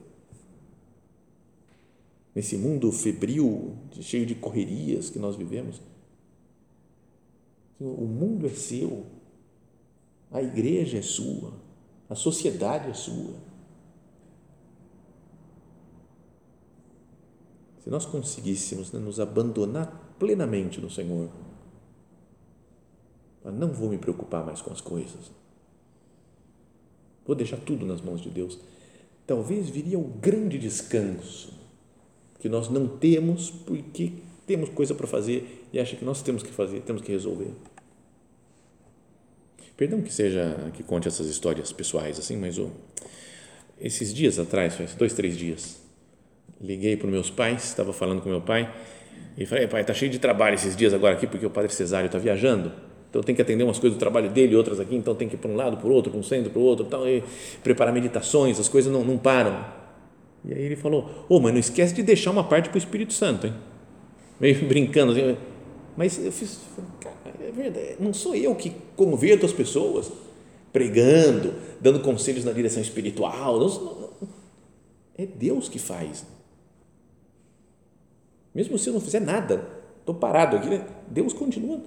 nesse 2.37 2.59
mundo 2.59 2.93
febril, 2.93 3.75
cheio 3.99 4.27
de 4.27 4.35
correrias 4.35 5.09
que 5.09 5.19
nós 5.19 5.37
vivemos. 5.37 5.81
O 7.81 8.05
mundo 8.05 8.47
é 8.47 8.51
seu, 8.51 9.07
a 10.31 10.43
igreja 10.43 10.99
é 10.99 11.03
sua, 11.03 11.55
a 12.11 12.15
sociedade 12.15 12.91
é 12.91 12.95
sua. 12.95 13.46
Se 17.87 17.91
nós 17.91 18.05
conseguíssemos 18.05 18.91
né, 18.91 18.99
nos 18.99 19.21
abandonar 19.21 20.17
plenamente 20.19 20.81
no 20.81 20.91
Senhor, 20.91 21.31
não 23.45 23.73
vou 23.73 23.89
me 23.89 23.97
preocupar 23.97 24.45
mais 24.45 24.61
com 24.61 24.73
as 24.73 24.81
coisas, 24.81 25.31
vou 27.25 27.37
deixar 27.37 27.59
tudo 27.59 27.87
nas 27.87 28.01
mãos 28.01 28.21
de 28.21 28.29
Deus, 28.29 28.59
talvez 29.25 29.71
viria 29.71 29.97
o 29.97 30.03
grande 30.03 30.59
descanso 30.59 31.53
que 32.41 32.49
nós 32.49 32.69
não 32.69 32.89
temos 32.89 33.51
porque 33.51 34.15
temos 34.49 34.69
coisa 34.71 34.93
para 34.93 35.07
fazer 35.07 35.69
e 35.73 35.79
acha 35.79 35.95
que 35.95 36.05
nós 36.05 36.23
temos 36.23 36.43
que 36.43 36.51
fazer, 36.51 36.81
temos 36.81 37.03
que 37.03 37.13
resolver. 37.13 37.53
Perdão 39.77 40.03
que 40.03 40.13
seja 40.13 40.73
que 40.75 40.83
conte 40.83 41.07
essas 41.07 41.29
histórias 41.29 41.71
pessoais 41.71 42.19
assim, 42.19 42.37
mas 42.37 42.59
oh, 42.59 42.69
esses 43.79 44.13
dias 44.13 44.41
atrás, 44.41 44.75
faz 44.75 44.93
dois, 44.97 45.13
três 45.13 45.37
dias, 45.37 45.86
liguei 46.61 46.97
para 46.97 47.09
meus 47.09 47.31
pais, 47.31 47.65
estava 47.65 47.93
falando 47.93 48.21
com 48.21 48.29
meu 48.29 48.41
pai 48.41 48.73
e 49.37 49.45
falei, 49.45 49.67
pai, 49.67 49.83
está 49.83 49.93
cheio 49.93 50.11
de 50.11 50.19
trabalho 50.19 50.55
esses 50.55 50.75
dias 50.75 50.95
agora 50.95 51.15
aqui 51.15 51.27
porque 51.27 51.45
o 51.45 51.51
padre 51.51 51.73
Cesário 51.73 52.07
está 52.07 52.19
viajando, 52.19 52.73
então 53.11 53.23
tem 53.23 53.35
que 53.35 53.43
atender 53.43 53.65
umas 53.65 53.79
coisas 53.79 53.97
do 53.97 54.01
trabalho 54.01 54.31
dele, 54.31 54.57
outras 54.57 54.81
aqui, 54.81 54.97
então 54.97 55.15
tem 55.15 55.29
que 55.29 55.35
ir 55.35 55.39
para 55.39 55.51
um 55.51 55.57
lado, 55.57 55.77
para 55.77 55.87
o 55.87 55.93
outro, 55.93 56.11
para 56.11 56.21
um 56.21 56.23
centro, 56.23 56.51
para 56.51 56.59
o 56.59 56.63
outro, 56.63 56.87
tal, 56.87 57.07
e 57.09 57.23
preparar 57.63 57.93
meditações, 57.93 58.59
as 58.59 58.69
coisas 58.69 58.93
não, 58.93 59.05
não 59.05 59.19
param. 59.19 59.65
E 60.45 60.53
aí 60.53 60.63
ele 60.63 60.77
falou, 60.77 61.27
ô, 61.29 61.37
oh, 61.37 61.41
mas 61.41 61.53
não 61.53 61.61
esquece 61.61 61.95
de 61.95 62.03
deixar 62.03 62.31
uma 62.31 62.45
parte 62.45 62.69
para 62.69 62.77
o 62.77 62.79
Espírito 62.79 63.13
Santo, 63.13 63.47
hein? 63.47 63.55
Meio 64.41 64.65
brincando 64.69 65.13
assim, 65.13 65.37
mas 65.97 66.23
eu 66.23 66.31
fiz, 66.33 66.61
cara, 67.01 67.35
é 67.41 67.51
verdade, 67.51 67.97
não 67.99 68.13
sou 68.13 68.35
eu 68.35 68.55
que 68.55 68.73
converto 68.95 69.47
as 69.47 69.53
pessoas 69.53 70.13
pregando, 70.73 71.55
dando 71.81 72.01
conselhos 72.01 72.45
na 72.45 72.53
direção 72.53 72.83
espiritual, 72.83 73.59
não, 73.59 73.69
não, 73.69 74.11
é 75.17 75.25
Deus 75.25 75.69
que 75.69 75.79
faz. 75.79 76.27
Mesmo 78.57 78.79
se 78.79 78.89
eu 78.89 78.95
não 78.95 79.01
fizer 79.01 79.21
nada, 79.21 79.69
estou 80.01 80.15
parado 80.15 80.57
aqui, 80.57 80.69
né? 80.71 80.87
Deus 81.07 81.35
continua 81.35 81.79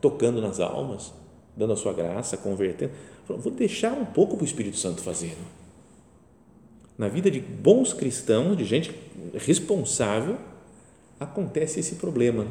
tocando 0.00 0.40
nas 0.40 0.60
almas, 0.60 1.12
dando 1.56 1.72
a 1.72 1.76
sua 1.76 1.92
graça, 1.92 2.36
convertendo. 2.36 2.92
Vou 3.26 3.52
deixar 3.52 3.92
um 3.92 4.04
pouco 4.04 4.36
para 4.36 4.44
o 4.44 4.46
Espírito 4.46 4.76
Santo 4.76 5.02
fazer. 5.02 5.36
Na 6.96 7.08
vida 7.08 7.28
de 7.28 7.40
bons 7.40 7.92
cristãos, 7.92 8.56
de 8.56 8.64
gente 8.64 8.94
responsável, 9.34 10.36
acontece 11.18 11.80
esse 11.80 11.96
problema 11.96 12.46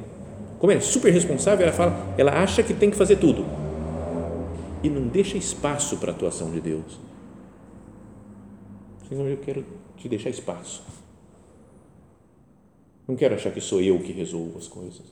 como 0.60 0.72
é 0.72 0.80
super 0.80 1.12
responsável, 1.12 1.66
ela 1.66 1.76
fala, 1.76 2.16
ela 2.18 2.42
acha 2.42 2.64
que 2.64 2.74
tem 2.74 2.90
que 2.90 2.98
fazer 2.98 3.18
tudo 3.18 3.46
e 4.84 4.90
não 4.90 5.08
deixa 5.08 5.38
espaço 5.38 5.98
para 5.98 6.12
a 6.12 6.16
atuação 6.16 6.52
de 6.52 6.62
Deus. 6.62 7.00
Senhor, 9.08 9.28
eu 9.28 9.38
quero 9.38 9.66
te 9.98 10.08
deixar 10.08 10.30
espaço. 10.30 10.84
Não 13.08 13.16
quero 13.16 13.36
achar 13.36 13.52
que 13.52 13.62
sou 13.62 13.82
eu 13.82 14.00
que 14.00 14.12
resolvo 14.12 14.58
as 14.58 14.68
coisas. 14.68 15.04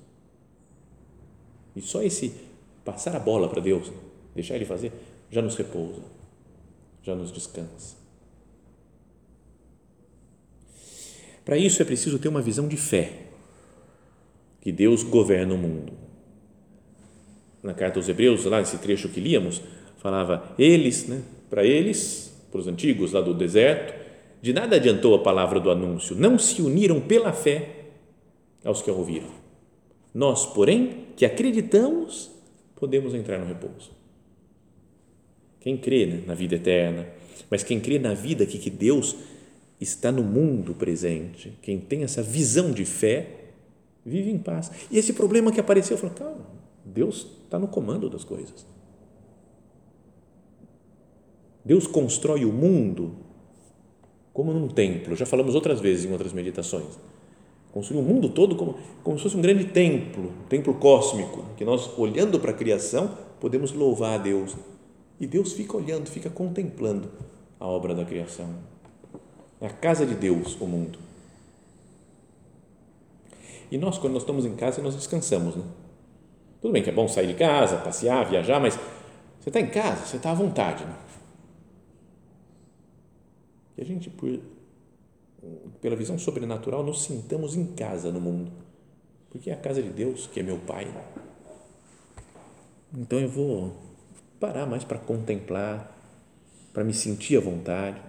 E 1.76 1.82
só 1.82 2.02
esse 2.02 2.34
passar 2.84 3.16
a 3.16 3.20
bola 3.20 3.48
para 3.50 3.62
Deus, 3.62 3.92
deixar 4.36 4.56
Ele 4.56 4.66
fazer, 4.66 4.92
já 5.30 5.42
nos 5.42 5.56
repousa, 5.56 6.02
já 7.02 7.16
nos 7.16 7.32
descansa. 7.32 7.96
Para 11.46 11.58
isso 11.58 11.82
é 11.82 11.86
preciso 11.86 12.20
ter 12.20 12.30
uma 12.30 12.42
visão 12.42 12.68
de 12.68 12.78
fé 12.78 13.24
que 14.62 14.72
Deus 14.72 15.04
governa 15.04 15.54
o 15.54 15.58
mundo. 15.58 15.94
Na 17.62 17.74
carta 17.74 18.00
aos 18.00 18.08
Hebreus, 18.08 18.46
lá 18.46 18.60
nesse 18.60 18.78
trecho 18.78 19.10
que 19.10 19.20
líamos, 19.20 19.62
falava 19.98 20.54
eles, 20.58 21.08
né, 21.08 21.22
para 21.50 21.66
eles, 21.66 22.34
para 22.50 22.60
os 22.60 22.68
antigos 22.68 23.12
lá 23.12 23.22
do 23.22 23.34
deserto, 23.34 23.94
de 24.42 24.54
nada 24.54 24.76
adiantou 24.76 25.16
a 25.16 25.20
palavra 25.20 25.60
do 25.60 25.70
anúncio, 25.70 26.16
não 26.16 26.38
se 26.38 26.62
uniram 26.62 27.02
pela 27.02 27.34
fé 27.34 27.83
aos 28.64 28.82
que 28.82 28.90
a 28.90 28.94
ouviram. 28.94 29.30
Nós, 30.14 30.46
porém, 30.46 31.08
que 31.16 31.26
acreditamos, 31.26 32.30
podemos 32.76 33.14
entrar 33.14 33.40
no 33.40 33.46
repouso. 33.46 33.92
Quem 35.60 35.78
crê 35.78 36.06
né, 36.06 36.24
na 36.28 36.34
vida 36.34 36.56
eterna, 36.56 37.08
mas 37.50 37.64
quem 37.64 37.80
crê 37.80 37.98
na 37.98 38.14
vida 38.14 38.46
que, 38.46 38.58
que 38.60 38.70
Deus 38.70 39.16
está 39.80 40.12
no 40.12 40.24
mundo 40.24 40.74
presente, 40.74 41.58
quem 41.62 41.80
tem 41.80 42.04
essa 42.04 42.22
visão 42.22 42.72
de 42.72 42.86
fé, 42.86 43.44
Vive 44.06 44.30
em 44.30 44.38
paz. 44.38 44.70
E 44.92 44.98
esse 44.98 45.14
problema 45.14 45.52
que 45.52 45.60
apareceu, 45.60 45.96
eu 45.96 46.00
falei, 46.00 46.16
calma, 46.16 46.46
Deus 46.84 47.28
está 47.46 47.58
no 47.58 47.68
comando 47.68 48.10
das 48.10 48.24
coisas. 48.24 48.66
Deus 51.64 51.88
constrói 51.88 52.44
o 52.44 52.52
mundo 52.52 53.16
como 54.34 54.52
num 54.52 54.68
templo. 54.68 55.16
Já 55.16 55.26
falamos 55.26 55.56
outras 55.56 55.80
vezes 55.80 56.06
em 56.06 56.12
outras 56.12 56.34
meditações. 56.34 57.00
Construiu 57.74 58.04
o 58.04 58.06
mundo 58.06 58.30
todo 58.30 58.56
como, 58.56 58.76
como 59.04 59.18
se 59.18 59.24
fosse 59.24 59.36
um 59.36 59.42
grande 59.42 59.66
templo, 59.66 60.26
um 60.26 60.48
templo 60.48 60.76
cósmico, 60.76 61.44
que 61.58 61.66
nós, 61.66 61.98
olhando 61.98 62.40
para 62.40 62.52
a 62.52 62.54
criação, 62.54 63.18
podemos 63.40 63.74
louvar 63.74 64.14
a 64.14 64.18
Deus. 64.20 64.56
E 65.20 65.26
Deus 65.26 65.54
fica 65.54 65.76
olhando, 65.76 66.08
fica 66.08 66.30
contemplando 66.30 67.10
a 67.60 67.66
obra 67.66 67.96
da 67.96 68.06
criação. 68.06 68.48
É 69.60 69.66
a 69.66 69.72
casa 69.72 70.06
de 70.06 70.14
Deus, 70.14 70.56
o 70.62 70.68
mundo. 70.68 71.00
E 73.72 73.78
nós, 73.78 73.98
quando 73.98 74.14
nós 74.14 74.22
estamos 74.22 74.46
em 74.46 74.56
casa, 74.56 74.80
nós 74.80 74.96
descansamos, 74.96 75.56
né? 75.56 75.64
Tudo 76.62 76.72
bem 76.72 76.84
que 76.84 76.92
é 76.92 76.94
bom 76.94 77.08
sair 77.08 77.26
de 77.26 77.34
casa, 77.34 77.78
passear, 77.78 78.30
viajar, 78.30 78.60
mas 78.60 78.78
você 79.40 79.50
está 79.50 79.60
em 79.60 79.68
casa, 79.68 80.06
você 80.06 80.18
está 80.18 80.30
à 80.30 80.36
vontade, 80.36 80.86
né? 80.86 80.96
E 83.76 83.82
a 83.82 83.86
gente, 83.86 84.12
por, 84.12 84.40
pela 85.82 85.96
visão 85.96 86.18
sobrenatural, 86.18 86.84
nos 86.84 87.04
sintamos 87.04 87.56
em 87.56 87.66
casa 87.76 88.12
no 88.12 88.22
mundo, 88.22 88.52
porque 89.30 89.50
é 89.50 89.54
a 89.54 89.58
casa 89.58 89.82
de 89.82 89.90
Deus, 89.90 90.28
que 90.28 90.40
é 90.40 90.44
meu 90.44 90.60
Pai. 90.60 90.88
Então 92.96 93.20
eu 93.20 93.30
vou 93.30 93.76
parar 94.40 94.66
mais 94.66 94.84
para 94.84 95.00
contemplar, 95.00 95.98
para 96.72 96.84
me 96.84 96.94
sentir 96.94 97.38
à 97.38 97.40
vontade. 97.40 98.02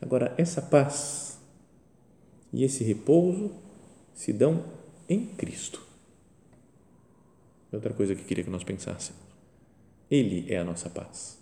Agora, 0.00 0.34
essa 0.38 0.62
paz 0.62 1.38
e 2.52 2.64
esse 2.64 2.84
repouso 2.84 3.52
se 4.14 4.32
dão 4.32 4.64
em 5.08 5.26
Cristo. 5.26 5.82
Outra 7.72 7.92
coisa 7.94 8.14
que 8.14 8.24
queria 8.24 8.44
que 8.44 8.50
nós 8.50 8.64
pensássemos. 8.64 9.22
Ele 10.10 10.52
é 10.52 10.58
a 10.58 10.64
nossa 10.64 10.90
paz. 10.90 11.38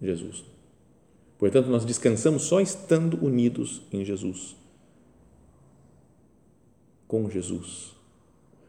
Jesus. 0.00 0.51
Portanto, 1.42 1.66
nós 1.66 1.84
descansamos 1.84 2.42
só 2.44 2.60
estando 2.60 3.18
unidos 3.20 3.82
em 3.92 4.04
Jesus. 4.04 4.54
Com 7.08 7.28
Jesus. 7.28 7.96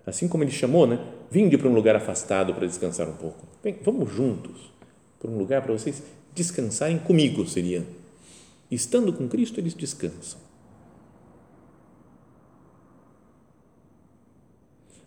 Assim 0.03 0.27
como 0.27 0.43
ele 0.43 0.49
chamou, 0.49 0.87
né? 0.87 0.97
Vinde 1.29 1.55
para 1.55 1.69
um 1.69 1.75
lugar 1.75 1.95
afastado 1.95 2.51
para 2.51 2.65
descansar 2.65 3.07
um 3.07 3.15
pouco. 3.15 3.45
Bem, 3.61 3.77
vamos 3.83 4.11
juntos 4.11 4.71
para 5.19 5.29
um 5.29 5.37
lugar 5.37 5.61
para 5.61 5.71
vocês 5.71 6.01
descansarem 6.33 6.97
comigo, 6.97 7.45
seria. 7.45 7.85
Estando 8.71 9.13
com 9.13 9.27
Cristo, 9.27 9.59
eles 9.59 9.75
descansam. 9.75 10.39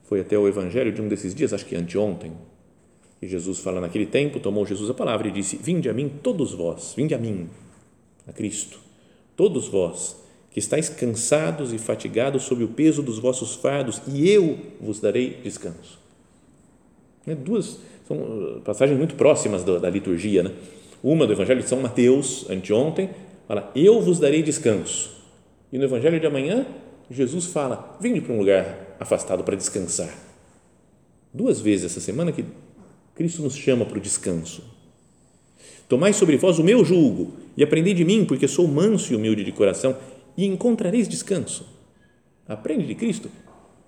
Foi 0.05 0.21
até 0.21 0.39
o 0.39 0.47
evangelho 0.47 0.93
de 0.93 1.03
um 1.03 1.09
desses 1.09 1.35
dias, 1.35 1.53
acho 1.53 1.67
que 1.67 1.75
anteontem, 1.75 2.33
que 3.21 3.29
Jesus 3.29 3.61
fala 3.61 3.81
naquele 3.81 4.07
tempo, 4.07 4.41
tomou 4.41 4.67
Jesus 4.67 4.91
a 4.91 4.95
palavra 4.95 5.29
e 5.29 5.31
disse: 5.31 5.57
Vinde 5.57 5.89
a 5.89 5.93
mim 5.93 6.11
todos 6.23 6.53
vós, 6.53 6.95
vinde 6.97 7.15
a 7.15 7.19
mim, 7.19 7.49
a 8.27 8.33
Cristo, 8.33 8.79
todos 9.37 9.69
vós 9.69 10.17
que 10.51 10.59
estáis 10.59 10.89
cansados 10.89 11.73
e 11.73 11.79
fatigados 11.79 12.45
sob 12.45 12.65
o 12.65 12.69
peso 12.69 13.03
dos 13.03 13.19
vossos 13.19 13.57
fardos, 13.57 14.01
e 14.09 14.31
eu 14.31 14.59
vos 14.81 15.01
darei 15.01 15.39
descanso. 15.43 15.99
É 17.27 17.35
duas 17.35 17.79
são 18.07 18.17
uh, 18.17 18.61
passagens 18.61 18.97
muito 18.97 19.17
próximas 19.17 19.65
da, 19.65 19.79
da 19.79 19.91
liturgia, 19.91 20.43
né? 20.43 20.53
Uma 21.03 21.27
do 21.27 21.33
Evangelho 21.33 21.61
de 21.61 21.69
São 21.69 21.81
Mateus, 21.81 22.49
anteontem, 22.49 23.11
fala: 23.47 23.71
Eu 23.75 24.01
vos 24.01 24.19
darei 24.19 24.43
descanso. 24.43 25.11
E 25.73 25.79
no 25.79 25.85
Evangelho 25.85 26.19
de 26.19 26.27
amanhã, 26.27 26.67
Jesus 27.11 27.47
fala: 27.47 27.97
Vinde 28.01 28.21
para 28.21 28.33
um 28.33 28.39
lugar 28.39 28.97
afastado 28.99 29.43
para 29.43 29.57
descansar. 29.57 30.13
Duas 31.35 31.61
vezes 31.61 31.87
essa 31.87 32.01
semana 32.01 32.33
que 32.33 32.45
Cristo 33.17 33.43
nos 33.43 33.57
chama 33.57 33.85
para 33.85 33.99
o 33.99 34.01
descanso. 34.01 34.63
Tomai 35.89 36.13
sobre 36.13 36.37
vós 36.37 36.59
o 36.59 36.65
meu 36.65 36.85
jugo 36.85 37.35
e 37.57 37.65
aprendei 37.65 37.95
de 37.95 38.05
mim, 38.05 38.25
porque 38.25 38.47
sou 38.47 38.69
manso 38.69 39.13
e 39.13 39.17
humilde 39.17 39.43
de 39.43 39.51
coração, 39.51 39.97
e 40.37 40.45
encontrareis 40.45 41.09
descanso. 41.09 41.67
Aprende 42.47 42.87
de 42.87 42.95
Cristo 42.95 43.29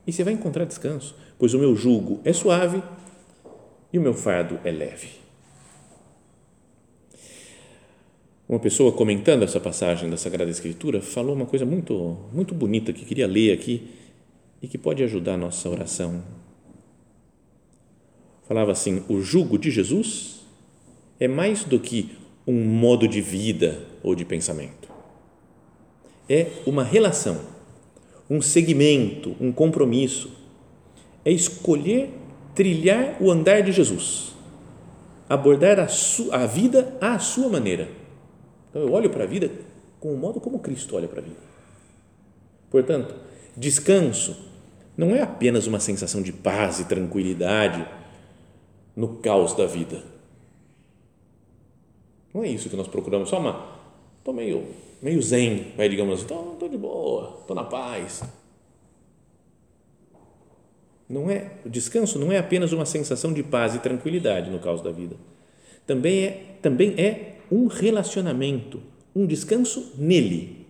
e 0.06 0.12
você 0.12 0.24
vai 0.24 0.32
encontrar 0.32 0.64
descanso, 0.64 1.14
pois 1.38 1.54
o 1.54 1.58
meu 1.58 1.76
jugo 1.76 2.20
é 2.24 2.32
suave 2.32 2.82
e 3.92 3.98
o 3.98 4.02
meu 4.02 4.14
fardo 4.14 4.58
é 4.64 4.70
leve. 4.70 5.28
uma 8.48 8.58
pessoa 8.58 8.90
comentando 8.90 9.42
essa 9.42 9.60
passagem 9.60 10.08
da 10.08 10.16
Sagrada 10.16 10.50
Escritura 10.50 11.02
falou 11.02 11.36
uma 11.36 11.44
coisa 11.44 11.66
muito, 11.66 12.16
muito 12.32 12.54
bonita 12.54 12.94
que 12.94 13.04
queria 13.04 13.26
ler 13.26 13.52
aqui 13.52 13.90
e 14.62 14.66
que 14.66 14.78
pode 14.78 15.02
ajudar 15.04 15.34
a 15.34 15.36
nossa 15.36 15.68
oração. 15.68 16.22
Falava 18.48 18.72
assim: 18.72 19.04
o 19.08 19.20
jugo 19.20 19.58
de 19.58 19.70
Jesus 19.70 20.40
é 21.20 21.28
mais 21.28 21.62
do 21.62 21.78
que 21.78 22.16
um 22.46 22.64
modo 22.64 23.06
de 23.06 23.20
vida 23.20 23.86
ou 24.02 24.14
de 24.14 24.24
pensamento. 24.24 24.88
É 26.28 26.46
uma 26.66 26.82
relação, 26.82 27.40
um 28.28 28.40
segmento, 28.42 29.36
um 29.40 29.52
compromisso. 29.52 30.32
É 31.24 31.30
escolher 31.30 32.10
trilhar 32.54 33.16
o 33.20 33.30
andar 33.30 33.62
de 33.62 33.70
Jesus, 33.70 34.32
abordar 35.28 35.78
a, 35.78 35.86
a 36.32 36.46
vida 36.46 36.96
à 37.00 37.18
sua 37.18 37.48
maneira 37.48 37.88
então 38.70 38.82
eu 38.82 38.92
olho 38.92 39.10
para 39.10 39.24
a 39.24 39.26
vida 39.26 39.50
com 39.98 40.12
o 40.12 40.16
modo 40.16 40.40
como 40.40 40.58
Cristo 40.60 40.96
olha 40.96 41.08
para 41.08 41.20
a 41.20 41.22
vida. 41.22 41.36
Portanto, 42.70 43.14
descanso 43.56 44.36
não 44.96 45.14
é 45.14 45.22
apenas 45.22 45.66
uma 45.66 45.80
sensação 45.80 46.22
de 46.22 46.32
paz 46.32 46.80
e 46.80 46.84
tranquilidade 46.84 47.86
no 48.98 49.18
caos 49.18 49.54
da 49.54 49.64
vida. 49.64 50.02
Não 52.34 52.42
é 52.42 52.48
isso 52.48 52.68
que 52.68 52.74
nós 52.74 52.88
procuramos, 52.88 53.28
só 53.28 53.38
uma. 53.38 53.78
Estou 54.18 54.34
meio, 54.34 54.64
meio 55.00 55.22
zen, 55.22 55.72
vai, 55.76 55.88
digamos 55.88 56.14
assim, 56.14 56.24
estou 56.24 56.68
de 56.68 56.76
boa, 56.76 57.38
estou 57.40 57.54
na 57.54 57.62
paz. 57.62 58.24
Não 61.08 61.30
é, 61.30 61.52
o 61.64 61.70
descanso 61.70 62.18
não 62.18 62.32
é 62.32 62.38
apenas 62.38 62.72
uma 62.72 62.84
sensação 62.84 63.32
de 63.32 63.44
paz 63.44 63.76
e 63.76 63.78
tranquilidade 63.78 64.50
no 64.50 64.58
caos 64.58 64.82
da 64.82 64.90
vida. 64.90 65.14
Também 65.86 66.24
é, 66.24 66.44
também 66.60 66.94
é 66.98 67.36
um 67.52 67.68
relacionamento, 67.68 68.82
um 69.14 69.24
descanso 69.26 69.92
nele 69.96 70.66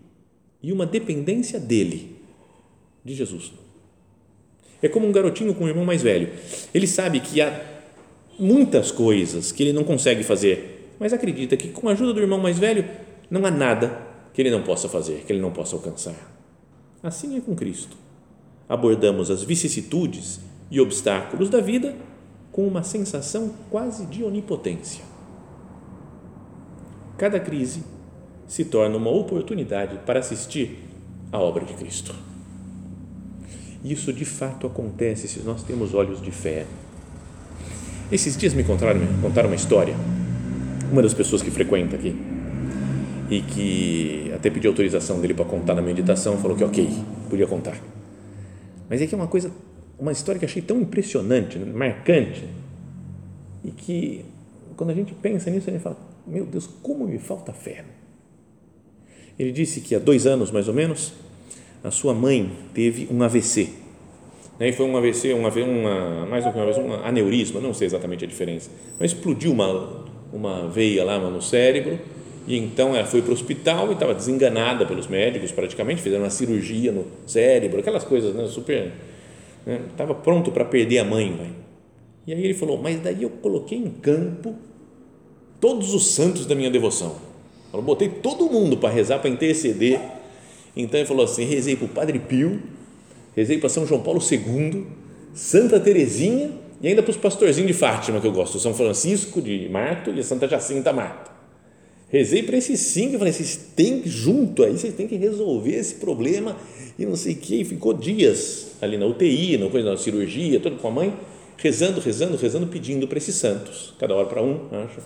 e 0.63 0.71
uma 0.71 0.85
dependência 0.85 1.59
dele, 1.59 2.15
de 3.03 3.15
Jesus. 3.15 3.55
É 4.83 4.89
como 4.89 5.07
um 5.07 5.13
garotinho 5.13 5.55
com 5.55 5.65
um 5.65 5.69
irmão 5.69 5.87
mais 5.87 6.03
velho. 6.03 6.31
Ele 6.75 6.87
sabe 6.87 7.21
que 7.21 7.41
há 7.41 7.78
muitas 8.39 8.91
coisas 8.91 9.51
que 9.51 9.63
ele 9.63 9.73
não 9.73 9.85
consegue 9.85 10.23
fazer, 10.23 10.95
mas 10.99 11.13
acredita 11.13 11.57
que 11.57 11.69
com 11.69 11.89
a 11.89 11.93
ajuda 11.93 12.13
do 12.13 12.21
irmão 12.21 12.39
mais 12.39 12.59
velho 12.59 12.85
não 13.31 13.45
há 13.45 13.51
nada 13.51 14.07
que 14.33 14.41
ele 14.41 14.51
não 14.51 14.63
possa 14.63 14.89
fazer, 14.89 15.25
que 15.27 15.33
ele 15.33 15.41
não 15.41 15.51
possa 15.51 15.75
alcançar. 15.77 16.15
Assim 17.03 17.37
é 17.37 17.41
com 17.41 17.55
Cristo. 17.55 17.97
Abordamos 18.69 19.31
as 19.31 19.43
vicissitudes 19.43 20.41
e 20.71 20.81
obstáculos 20.81 21.49
da 21.49 21.61
vida 21.61 21.97
com 22.53 22.67
uma 22.67 22.83
sensação 22.83 23.55
quase 23.71 24.07
de 24.07 24.23
onipotência. 24.23 25.05
Cada 27.17 27.41
crise 27.41 27.83
se 28.47 28.65
torna 28.65 28.97
uma 28.97 29.11
oportunidade 29.11 29.99
para 30.07 30.21
assistir 30.21 30.79
à 31.33 31.39
obra 31.39 31.65
de 31.65 31.75
Cristo. 31.75 32.15
Isso 33.85 34.13
de 34.13 34.25
fato 34.25 34.67
acontece 34.67 35.29
se 35.29 35.41
nós 35.41 35.63
temos 35.63 35.95
olhos 35.95 36.21
de 36.21 36.31
fé. 36.31 36.67
Esses 38.11 38.37
dias 38.37 38.55
me 38.55 38.65
contaram, 38.65 38.99
me 38.99 39.21
contaram 39.21 39.49
uma 39.49 39.57
história, 39.57 39.95
uma 40.91 41.03
das 41.03 41.13
pessoas 41.13 41.43
que 41.43 41.51
frequenta 41.51 41.97
aqui, 41.97 42.17
e 43.31 43.43
que 43.43 44.33
até 44.35 44.49
pedi 44.49 44.67
autorização 44.67 45.21
dele 45.21 45.35
para 45.35 45.45
contar 45.45 45.75
na 45.75 45.83
meditação, 45.83 46.39
falou 46.39 46.57
que 46.57 46.65
ok, 46.65 46.89
podia 47.29 47.47
contar. 47.47 47.79
Mas 48.89 49.03
é 49.03 49.07
que 49.07 49.15
é 49.15 49.19
uma 49.19 49.27
coisa, 49.27 49.53
uma 49.99 50.11
história 50.11 50.39
que 50.39 50.47
achei 50.47 50.63
tão 50.63 50.81
impressionante, 50.81 51.59
marcante, 51.59 52.49
e 53.63 53.71
que 53.71 54.25
quando 54.75 54.91
a 54.91 54.95
gente 54.95 55.13
pensa 55.13 55.51
nisso, 55.51 55.69
a 55.69 55.73
gente 55.73 55.83
fala, 55.83 55.99
meu 56.27 56.47
Deus, 56.47 56.67
como 56.83 57.07
me 57.07 57.19
falta 57.19 57.53
fé. 57.53 57.85
Ele 59.39 59.53
disse 59.53 59.83
que 59.83 59.95
há 59.95 59.99
dois 59.99 60.27
anos, 60.27 60.51
mais 60.51 60.67
ou 60.67 60.73
menos, 60.73 61.13
a 61.85 61.91
sua 61.91 62.15
mãe 62.15 62.51
teve 62.73 63.07
um 63.11 63.23
AVC. 63.23 63.69
E 64.61 64.73
foi 64.73 64.87
um 64.87 64.97
AVC, 64.97 65.33
uma, 65.35 65.49
uma, 65.51 66.27
mais 66.27 66.45
do 66.45 66.51
que 66.51 66.59
uma 66.59 66.65
vez, 66.65 66.79
um 66.79 66.93
aneurisma, 67.05 67.61
não 67.61 67.73
sei 67.73 67.87
exatamente 67.87 68.25
a 68.25 68.29
diferença, 68.29 68.71
mas 68.99 69.13
explodiu 69.13 69.53
uma, 69.53 70.05
uma 70.33 70.69
veia 70.69 71.05
lá 71.05 71.19
no 71.19 71.41
cérebro 71.41 71.99
e 72.49 72.57
então 72.57 72.97
ela 72.97 73.07
foi 73.07 73.21
para 73.21 73.31
o 73.31 73.35
hospital 73.35 73.91
e 73.91 73.93
estava 73.93 74.15
desenganada 74.15 74.87
pelos 74.87 75.07
médicos, 75.07 75.53
praticamente, 75.53 76.01
fizeram 76.01 76.25
uma 76.25 76.31
cirurgia 76.31 76.91
no 76.91 77.05
cérebro, 77.27 77.79
aquelas 77.79 78.05
coisas, 78.05 78.35
né, 78.35 78.47
super. 78.47 78.91
Estava 79.91 80.15
né, 80.15 80.21
pronto 80.25 80.51
para 80.51 80.65
perder 80.65 81.01
a 81.01 81.05
mãe. 81.05 81.31
Né? 81.31 81.51
E 82.27 82.33
aí 82.33 82.43
ele 82.43 82.55
falou: 82.55 82.79
Mas 82.79 83.01
daí 83.01 83.23
eu 83.23 83.29
coloquei 83.29 83.77
em 83.77 83.91
campo 83.91 84.55
todos 85.61 85.93
os 85.93 86.15
santos 86.15 86.47
da 86.47 86.55
minha 86.55 86.71
devoção. 86.71 87.17
Eu 87.71 87.83
botei 87.83 88.09
todo 88.09 88.47
mundo 88.47 88.79
para 88.79 88.89
rezar, 88.89 89.19
para 89.19 89.29
interceder. 89.29 90.01
Então 90.75 90.99
ele 90.99 91.07
falou 91.07 91.27
assim: 91.27 91.45
rezei 91.45 91.77
para 91.77 91.85
o 91.85 91.89
Padre 91.91 92.19
Pio, 92.19 92.63
rezei 93.39 93.59
para 93.59 93.69
São 93.69 93.87
João 93.87 94.03
Paulo 94.03 94.21
II, 94.21 94.85
Santa 95.33 95.79
Teresinha 95.79 96.51
e 96.81 96.89
ainda 96.89 97.03
para 97.03 97.11
os 97.11 97.17
pastorzinhos 97.17 97.69
de 97.69 97.73
Fátima 97.73 98.21
que 98.21 98.27
eu 98.27 98.33
gosto, 98.33 98.59
São 98.59 98.75
Francisco 98.75 99.41
de 99.41 99.69
Marto 99.69 100.11
e 100.11 100.23
Santa 100.23 100.49
Jacinta 100.49 100.93
Marta. 100.93 101.31
Rezei 102.09 102.43
para 102.43 102.57
esses 102.57 102.81
cinco, 102.81 103.15
eu 103.15 103.19
falei, 103.19 103.33
vocês 103.33 103.71
têm 103.77 104.01
que, 104.01 104.09
junto 104.09 104.65
aí, 104.65 104.73
vocês 104.73 104.95
têm 104.95 105.07
que 105.07 105.17
resolver 105.17 105.75
esse 105.75 105.97
problema 105.97 106.57
e 106.99 107.05
não 107.05 107.15
sei 107.15 107.35
o 107.35 107.37
que, 107.37 107.61
e 107.61 107.65
ficou 107.65 107.93
dias 107.93 108.73
ali 108.81 108.97
na 108.97 109.07
UTI, 109.07 109.59
na, 109.59 109.69
coisa, 109.69 109.91
na 109.91 109.97
cirurgia, 109.97 110.59
tudo 110.59 110.77
com 110.77 110.89
a 110.89 110.91
mãe, 110.91 111.15
rezando, 111.59 112.01
rezando, 112.01 112.37
rezando, 112.37 112.67
pedindo 112.67 113.07
para 113.07 113.19
esses 113.19 113.35
santos, 113.35 113.95
cada 113.99 114.15
hora 114.15 114.27
para 114.27 114.43
um, 114.43 114.69
acho 114.85 115.01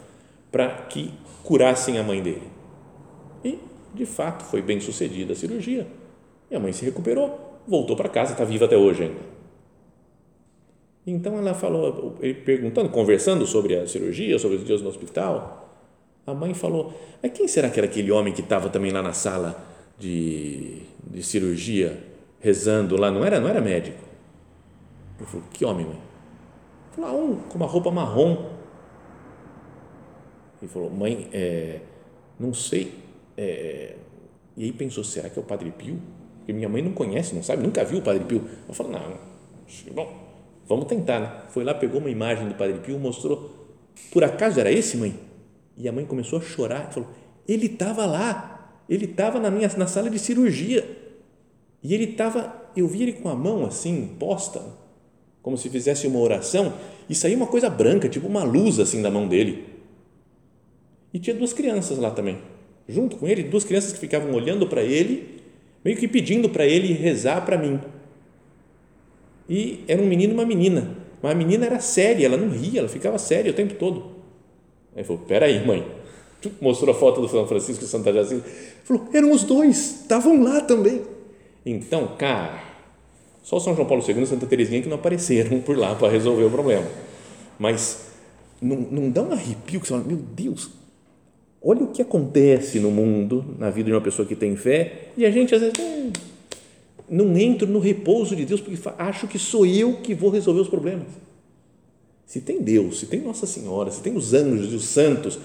para 0.51 0.69
que 0.69 1.11
curassem 1.43 1.99
a 1.99 2.03
mãe 2.03 2.23
dele. 2.23 2.49
E, 3.45 3.59
de 3.95 4.07
fato, 4.07 4.45
foi 4.45 4.63
bem 4.63 4.79
sucedida 4.81 5.33
a 5.33 5.37
cirurgia. 5.37 5.87
E 6.51 6.55
a 6.55 6.61
mãe 6.61 6.73
se 6.73 6.85
recuperou, 6.85 7.52
voltou 7.67 7.97
para 7.97 8.09
casa, 8.09 8.33
está 8.33 8.45
viva 8.45 8.65
até 8.65 8.77
hoje 8.77 9.05
ainda. 9.05 9.33
Então 11.07 11.37
ela 11.37 11.55
falou, 11.55 12.17
ele 12.21 12.35
perguntando, 12.35 12.89
conversando 12.89 13.47
sobre 13.47 13.77
a 13.77 13.87
cirurgia, 13.87 14.39
sobre 14.39 14.59
os 14.59 14.65
dias 14.65 14.81
no 14.81 14.89
hospital, 14.89 15.69
a 16.27 16.33
mãe 16.33 16.55
falou: 16.55 16.95
Mas 17.23 17.33
quem 17.33 17.49
será 17.49 17.69
que 17.69 17.81
era 17.81 17.87
aquele 17.87 18.13
homem 18.13 18.33
que 18.33 18.41
estava 18.41 18.69
também 18.69 18.93
lá 18.93 19.03
na 19.03 19.13
sala 19.13 19.65
de, 19.99 20.83
de 21.05 21.23
cirurgia, 21.23 21.99
rezando 22.39 22.97
lá? 22.97 23.11
Não 23.11 23.25
era, 23.25 23.41
não 23.41 23.49
era 23.49 23.61
médico. 23.61 23.99
Ele 25.19 25.29
falou: 25.29 25.47
Que 25.53 25.65
homem, 25.65 25.87
mãe? 25.87 25.99
Falou: 26.93 27.11
ah, 27.11 27.13
um 27.15 27.37
com 27.49 27.57
uma 27.57 27.67
roupa 27.67 27.91
marrom 27.91 28.53
ele 30.63 30.71
falou, 30.71 30.89
mãe, 30.89 31.29
é, 31.33 31.81
não 32.39 32.55
sei. 32.55 32.95
É, 33.37 33.97
e 34.57 34.63
aí 34.63 34.73
pensou, 34.73 35.03
será 35.03 35.29
que 35.29 35.37
é 35.37 35.43
o 35.43 35.45
Padre 35.45 35.73
Pio? 35.73 36.01
Porque 36.43 36.53
minha 36.53 36.69
mãe 36.69 36.83
não 36.83 36.93
conhece, 36.93 37.37
não 37.37 37.43
sabe, 37.43 37.63
nunca 37.63 37.85
viu 37.85 38.01
o 38.01 38.03
Padre 38.03 38.25
Pio. 38.25 38.43
Eu 38.67 38.75
falei, 38.75 38.93
não, 38.93 39.15
bom, 39.95 40.13
vamos 40.67 40.87
tentar, 40.87 41.21
né? 41.21 41.43
Foi 41.51 41.63
lá, 41.63 41.73
pegou 41.73 42.01
uma 42.01 42.11
imagem 42.11 42.49
do 42.49 42.55
Padre 42.55 42.81
Pio, 42.81 42.99
mostrou, 42.99 43.51
por 44.11 44.25
acaso 44.25 44.59
era 44.59 44.71
esse, 44.73 44.97
mãe? 44.97 45.15
E 45.79 45.89
a 45.89 45.93
mãe 45.93 46.05
começou 46.05 46.41
a 46.41 46.43
chorar 46.43 46.93
falou, 46.93 47.09
ele 47.47 47.67
estava 47.67 48.05
lá, 48.05 48.83
ele 48.89 49.05
estava 49.05 49.39
na 49.39 49.51
minha 49.53 49.71
na 49.77 49.87
sala 49.87 50.11
de 50.11 50.19
cirurgia 50.19 50.99
e 51.81 51.95
ele 51.95 52.05
estava, 52.05 52.71
eu 52.77 52.89
vi 52.89 53.03
ele 53.03 53.13
com 53.13 53.29
a 53.29 53.37
mão 53.37 53.65
assim 53.65 54.17
posta, 54.19 54.61
como 55.41 55.57
se 55.57 55.69
fizesse 55.69 56.07
uma 56.09 56.19
oração 56.19 56.75
e 57.09 57.15
saiu 57.15 57.37
uma 57.37 57.47
coisa 57.47 57.71
branca, 57.71 58.09
tipo 58.09 58.27
uma 58.27 58.43
luz 58.43 58.81
assim 58.81 59.01
da 59.01 59.11
mão 59.11 59.29
dele. 59.29 59.65
E 61.15 61.19
tinha 61.19 61.37
duas 61.37 61.53
crianças 61.53 61.99
lá 61.99 62.11
também, 62.11 62.39
junto 62.89 63.17
com 63.17 63.29
ele, 63.29 63.45
duas 63.45 63.63
crianças 63.63 63.93
que 63.93 63.99
ficavam 63.99 64.33
olhando 64.33 64.67
para 64.67 64.83
ele, 64.83 65.42
meio 65.85 65.97
que 65.97 66.09
pedindo 66.09 66.49
para 66.49 66.67
ele 66.67 66.93
rezar 66.93 67.45
para 67.45 67.59
mim. 67.59 67.81
E 69.49 69.85
era 69.89 70.01
um 70.01 70.07
menino 70.07 70.33
e 70.33 70.35
uma 70.35 70.47
menina. 70.47 70.97
Mas 71.23 71.33
a 71.33 71.35
menina 71.35 71.67
era 71.67 71.81
séria, 71.81 72.27
ela 72.27 72.37
não 72.37 72.49
ria, 72.49 72.81
ela 72.81 72.89
ficava 72.89 73.19
séria 73.19 73.51
o 73.51 73.55
tempo 73.55 73.75
todo. 73.75 74.13
Aí 74.97 75.05
falou: 75.05 75.23
Peraí, 75.27 75.65
mãe. 75.67 75.87
Mostrou 76.61 76.93
a 76.93 76.99
foto 76.99 77.21
do 77.21 77.29
São 77.29 77.47
Francisco 77.47 77.85
e 77.85 77.87
Santa 77.87 78.13
Jacinta. 78.13 78.45
Falou: 78.85 79.09
Eram 79.13 79.31
os 79.31 79.45
dois, 79.45 80.03
estavam 80.03 80.43
lá 80.43 80.61
também. 80.61 81.03
Então, 81.65 82.17
cara, 82.19 82.61
só 83.43 83.61
São 83.61 83.75
João 83.75 83.87
Paulo 83.87 84.05
II 84.07 84.23
e 84.23 84.27
Santa 84.27 84.47
Teresinha 84.47 84.83
que 84.83 84.89
não 84.89 84.97
apareceram 84.97 85.61
por 85.61 85.77
lá 85.77 85.95
para 85.95 86.09
resolver 86.09 86.45
o 86.45 86.51
problema. 86.51 86.87
Mas 87.59 88.07
não, 88.61 88.77
não 88.77 89.11
dá 89.11 89.23
um 89.23 89.33
arrepio 89.33 89.81
que 89.81 89.87
você 89.87 89.93
fala: 89.93 90.05
Meu 90.05 90.17
Deus, 90.17 90.71
Olha 91.65 91.85
o 91.85 91.89
que 91.89 92.03
acontece 92.03 92.81
no 92.81 92.91
mundo, 92.91 93.55
na 93.59 93.71
vida 93.71 93.87
de 93.87 93.95
uma 93.95 94.01
pessoa 94.01 94.27
que 94.27 94.35
tem 94.35 94.57
fé, 94.57 95.11
e 95.17 95.25
a 95.25 95.31
gente 95.31 95.55
às 95.55 95.61
vezes 95.61 95.79
hum, 95.79 96.11
não 97.09 97.37
entra 97.37 97.69
no 97.69 97.79
repouso 97.79 98.35
de 98.35 98.45
Deus 98.45 98.61
porque 98.61 98.79
acho 98.99 99.29
que 99.29 99.39
sou 99.39 99.65
eu 99.65 99.99
que 99.99 100.15
vou 100.15 100.31
resolver 100.31 100.61
os 100.61 100.69
problemas. 100.69 101.07
Se 102.27 102.41
tem 102.41 102.61
Deus, 102.61 102.99
se 102.99 103.07
tem 103.07 103.21
Nossa 103.21 103.47
Senhora, 103.47 103.91
se 103.91 104.01
tem 104.01 104.17
os 104.17 104.35
anjos 104.35 104.73
e 104.73 104.77
os 104.77 104.85
santos 104.87 105.39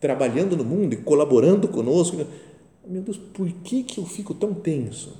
trabalhando 0.00 0.54
no 0.56 0.64
mundo 0.64 0.92
e 0.92 0.96
colaborando 0.96 1.66
conosco, 1.68 2.18
meu 2.86 3.00
Deus, 3.00 3.16
por 3.16 3.48
que, 3.48 3.82
que 3.82 3.98
eu 3.98 4.04
fico 4.04 4.34
tão 4.34 4.52
tenso? 4.52 5.16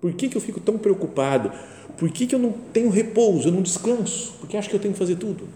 Por 0.00 0.12
que, 0.12 0.28
que 0.28 0.36
eu 0.36 0.40
fico 0.40 0.60
tão 0.60 0.78
preocupado? 0.78 1.50
Por 1.96 2.10
que, 2.10 2.26
que 2.26 2.34
eu 2.34 2.38
não 2.38 2.52
tenho 2.72 2.90
repouso, 2.90 3.48
eu 3.48 3.52
não 3.52 3.62
descanso? 3.62 4.34
Porque 4.38 4.56
acho 4.56 4.68
que 4.68 4.76
eu 4.76 4.80
tenho 4.80 4.92
que 4.92 4.98
fazer 4.98 5.16
tudo. 5.16 5.48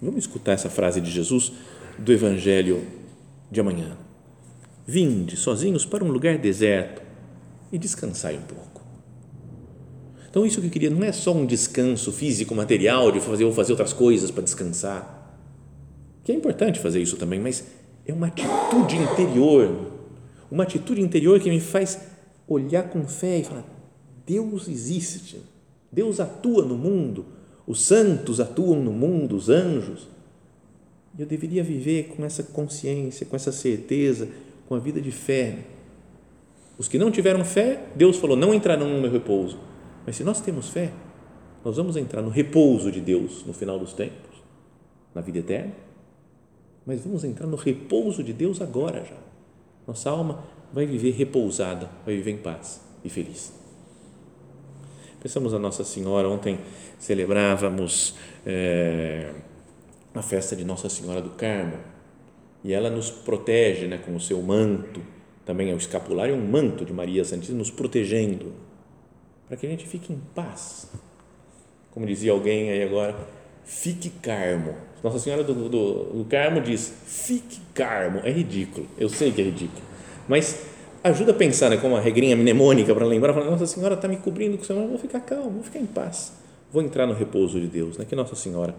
Vamos 0.00 0.20
escutar 0.20 0.52
essa 0.52 0.68
frase 0.68 1.00
de 1.00 1.10
Jesus 1.10 1.52
do 1.98 2.12
Evangelho 2.12 2.84
de 3.50 3.60
amanhã. 3.60 3.96
Vinde 4.86 5.36
sozinhos 5.36 5.86
para 5.86 6.04
um 6.04 6.10
lugar 6.10 6.38
deserto 6.38 7.02
e 7.72 7.78
descansai 7.78 8.36
um 8.36 8.42
pouco. 8.42 8.82
Então, 10.28 10.44
isso 10.44 10.60
que 10.60 10.66
eu 10.66 10.70
queria 10.70 10.90
não 10.90 11.02
é 11.02 11.12
só 11.12 11.32
um 11.32 11.46
descanso 11.46 12.12
físico, 12.12 12.54
material, 12.54 13.10
de 13.10 13.20
fazer 13.20 13.44
ou 13.44 13.52
fazer 13.52 13.72
outras 13.72 13.94
coisas 13.94 14.30
para 14.30 14.42
descansar, 14.42 15.16
que 16.22 16.30
é 16.30 16.34
importante 16.34 16.78
fazer 16.78 17.00
isso 17.00 17.16
também, 17.16 17.40
mas 17.40 17.64
é 18.04 18.12
uma 18.12 18.26
atitude 18.26 18.96
interior, 18.96 19.92
uma 20.50 20.64
atitude 20.64 21.00
interior 21.00 21.40
que 21.40 21.48
me 21.48 21.58
faz 21.58 21.98
olhar 22.46 22.90
com 22.90 23.08
fé 23.08 23.38
e 23.38 23.44
falar: 23.44 23.64
Deus 24.26 24.68
existe, 24.68 25.40
Deus 25.90 26.20
atua 26.20 26.64
no 26.64 26.76
mundo, 26.76 27.24
os 27.66 27.80
santos 27.80 28.40
atuam 28.40 28.80
no 28.80 28.92
mundo, 28.92 29.36
os 29.36 29.48
anjos. 29.48 30.06
Eu 31.18 31.26
deveria 31.26 31.64
viver 31.64 32.08
com 32.08 32.24
essa 32.24 32.42
consciência, 32.42 33.26
com 33.26 33.34
essa 33.34 33.50
certeza, 33.50 34.28
com 34.68 34.74
a 34.74 34.78
vida 34.78 35.00
de 35.00 35.10
fé. 35.10 35.58
Os 36.78 36.88
que 36.88 36.98
não 36.98 37.10
tiveram 37.10 37.44
fé, 37.44 37.86
Deus 37.96 38.18
falou: 38.18 38.36
não 38.36 38.54
entrarão 38.54 38.88
no 38.88 39.00
meu 39.00 39.10
repouso. 39.10 39.58
Mas 40.04 40.16
se 40.16 40.22
nós 40.22 40.40
temos 40.40 40.68
fé, 40.68 40.92
nós 41.64 41.76
vamos 41.76 41.96
entrar 41.96 42.22
no 42.22 42.28
repouso 42.28 42.92
de 42.92 43.00
Deus 43.00 43.44
no 43.44 43.52
final 43.52 43.78
dos 43.78 43.92
tempos, 43.92 44.42
na 45.12 45.20
vida 45.20 45.38
eterna. 45.38 45.72
Mas 46.86 47.00
vamos 47.00 47.24
entrar 47.24 47.46
no 47.48 47.56
repouso 47.56 48.22
de 48.22 48.32
Deus 48.32 48.60
agora 48.60 49.04
já. 49.04 49.16
Nossa 49.86 50.10
alma 50.10 50.44
vai 50.72 50.86
viver 50.86 51.12
repousada, 51.12 51.90
vai 52.04 52.14
viver 52.14 52.32
em 52.32 52.38
paz 52.38 52.80
e 53.02 53.08
feliz. 53.08 53.65
Pensamos 55.26 55.52
a 55.52 55.58
Nossa 55.58 55.82
Senhora, 55.82 56.28
ontem 56.28 56.60
celebrávamos 57.00 58.14
é, 58.46 59.32
a 60.14 60.22
festa 60.22 60.54
de 60.54 60.64
Nossa 60.64 60.88
Senhora 60.88 61.20
do 61.20 61.30
Carmo 61.30 61.78
e 62.62 62.72
ela 62.72 62.88
nos 62.88 63.10
protege 63.10 63.88
né, 63.88 63.98
com 63.98 64.14
o 64.14 64.20
seu 64.20 64.40
manto, 64.40 65.02
também 65.44 65.72
é 65.72 65.74
o 65.74 65.78
escapulário, 65.78 66.32
é 66.32 66.38
um 66.38 66.46
manto 66.46 66.84
de 66.84 66.92
Maria 66.92 67.24
Santíssima 67.24 67.58
nos 67.58 67.72
protegendo 67.72 68.52
para 69.48 69.56
que 69.56 69.66
a 69.66 69.68
gente 69.68 69.84
fique 69.84 70.12
em 70.12 70.22
paz. 70.32 70.92
Como 71.90 72.06
dizia 72.06 72.30
alguém 72.30 72.70
aí 72.70 72.84
agora, 72.84 73.16
fique 73.64 74.10
carmo. 74.10 74.76
Nossa 75.02 75.18
Senhora 75.18 75.42
do, 75.42 75.68
do, 75.68 76.04
do 76.04 76.24
Carmo 76.26 76.60
diz, 76.60 76.94
fique 77.04 77.58
carmo. 77.74 78.20
É 78.22 78.30
ridículo, 78.30 78.86
eu 78.96 79.08
sei 79.08 79.32
que 79.32 79.40
é 79.40 79.44
ridículo, 79.46 79.82
mas 80.28 80.75
ajuda 81.06 81.32
a 81.32 81.34
pensar 81.34 81.70
né, 81.70 81.76
como 81.76 81.94
uma 81.94 82.00
regrinha 82.00 82.36
mnemônica 82.36 82.94
para 82.94 83.04
lembrar, 83.04 83.32
falar, 83.32 83.50
Nossa 83.50 83.66
Senhora 83.66 83.94
está 83.94 84.08
me 84.08 84.16
cobrindo 84.16 84.56
com 84.56 84.62
o 84.62 84.66
Senhor, 84.66 84.86
vou 84.86 84.98
ficar 84.98 85.20
calmo, 85.20 85.50
vou 85.50 85.62
ficar 85.62 85.78
em 85.78 85.86
paz, 85.86 86.32
vou 86.72 86.82
entrar 86.82 87.06
no 87.06 87.14
repouso 87.14 87.60
de 87.60 87.66
Deus. 87.66 87.96
Né? 87.96 88.04
Que 88.04 88.16
Nossa 88.16 88.34
Senhora 88.34 88.74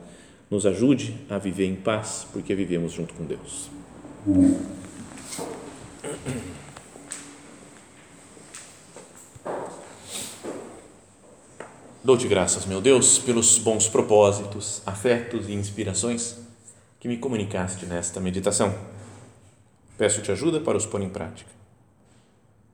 nos 0.50 0.66
ajude 0.66 1.16
a 1.30 1.38
viver 1.38 1.66
em 1.66 1.76
paz, 1.76 2.28
porque 2.32 2.54
vivemos 2.56 2.94
junto 2.94 3.14
com 3.14 3.26
Deus. 3.26 3.70
Dou-te 12.04 12.28
graças, 12.28 12.66
meu 12.66 12.80
Deus, 12.80 13.20
pelos 13.20 13.58
bons 13.58 13.90
propósitos, 13.90 14.82
afetos 14.86 15.50
e 15.50 15.54
inspirações 15.54 16.38
que 17.00 17.08
me 17.08 17.18
comunicaste 17.18 17.86
nesta 17.86 18.22
meditação. 18.22 18.74
Peço-te 19.98 20.32
ajuda 20.32 20.62
para 20.62 20.78
os 20.78 20.86
pôr 20.86 21.02
em 21.02 21.10
prática. 21.10 21.57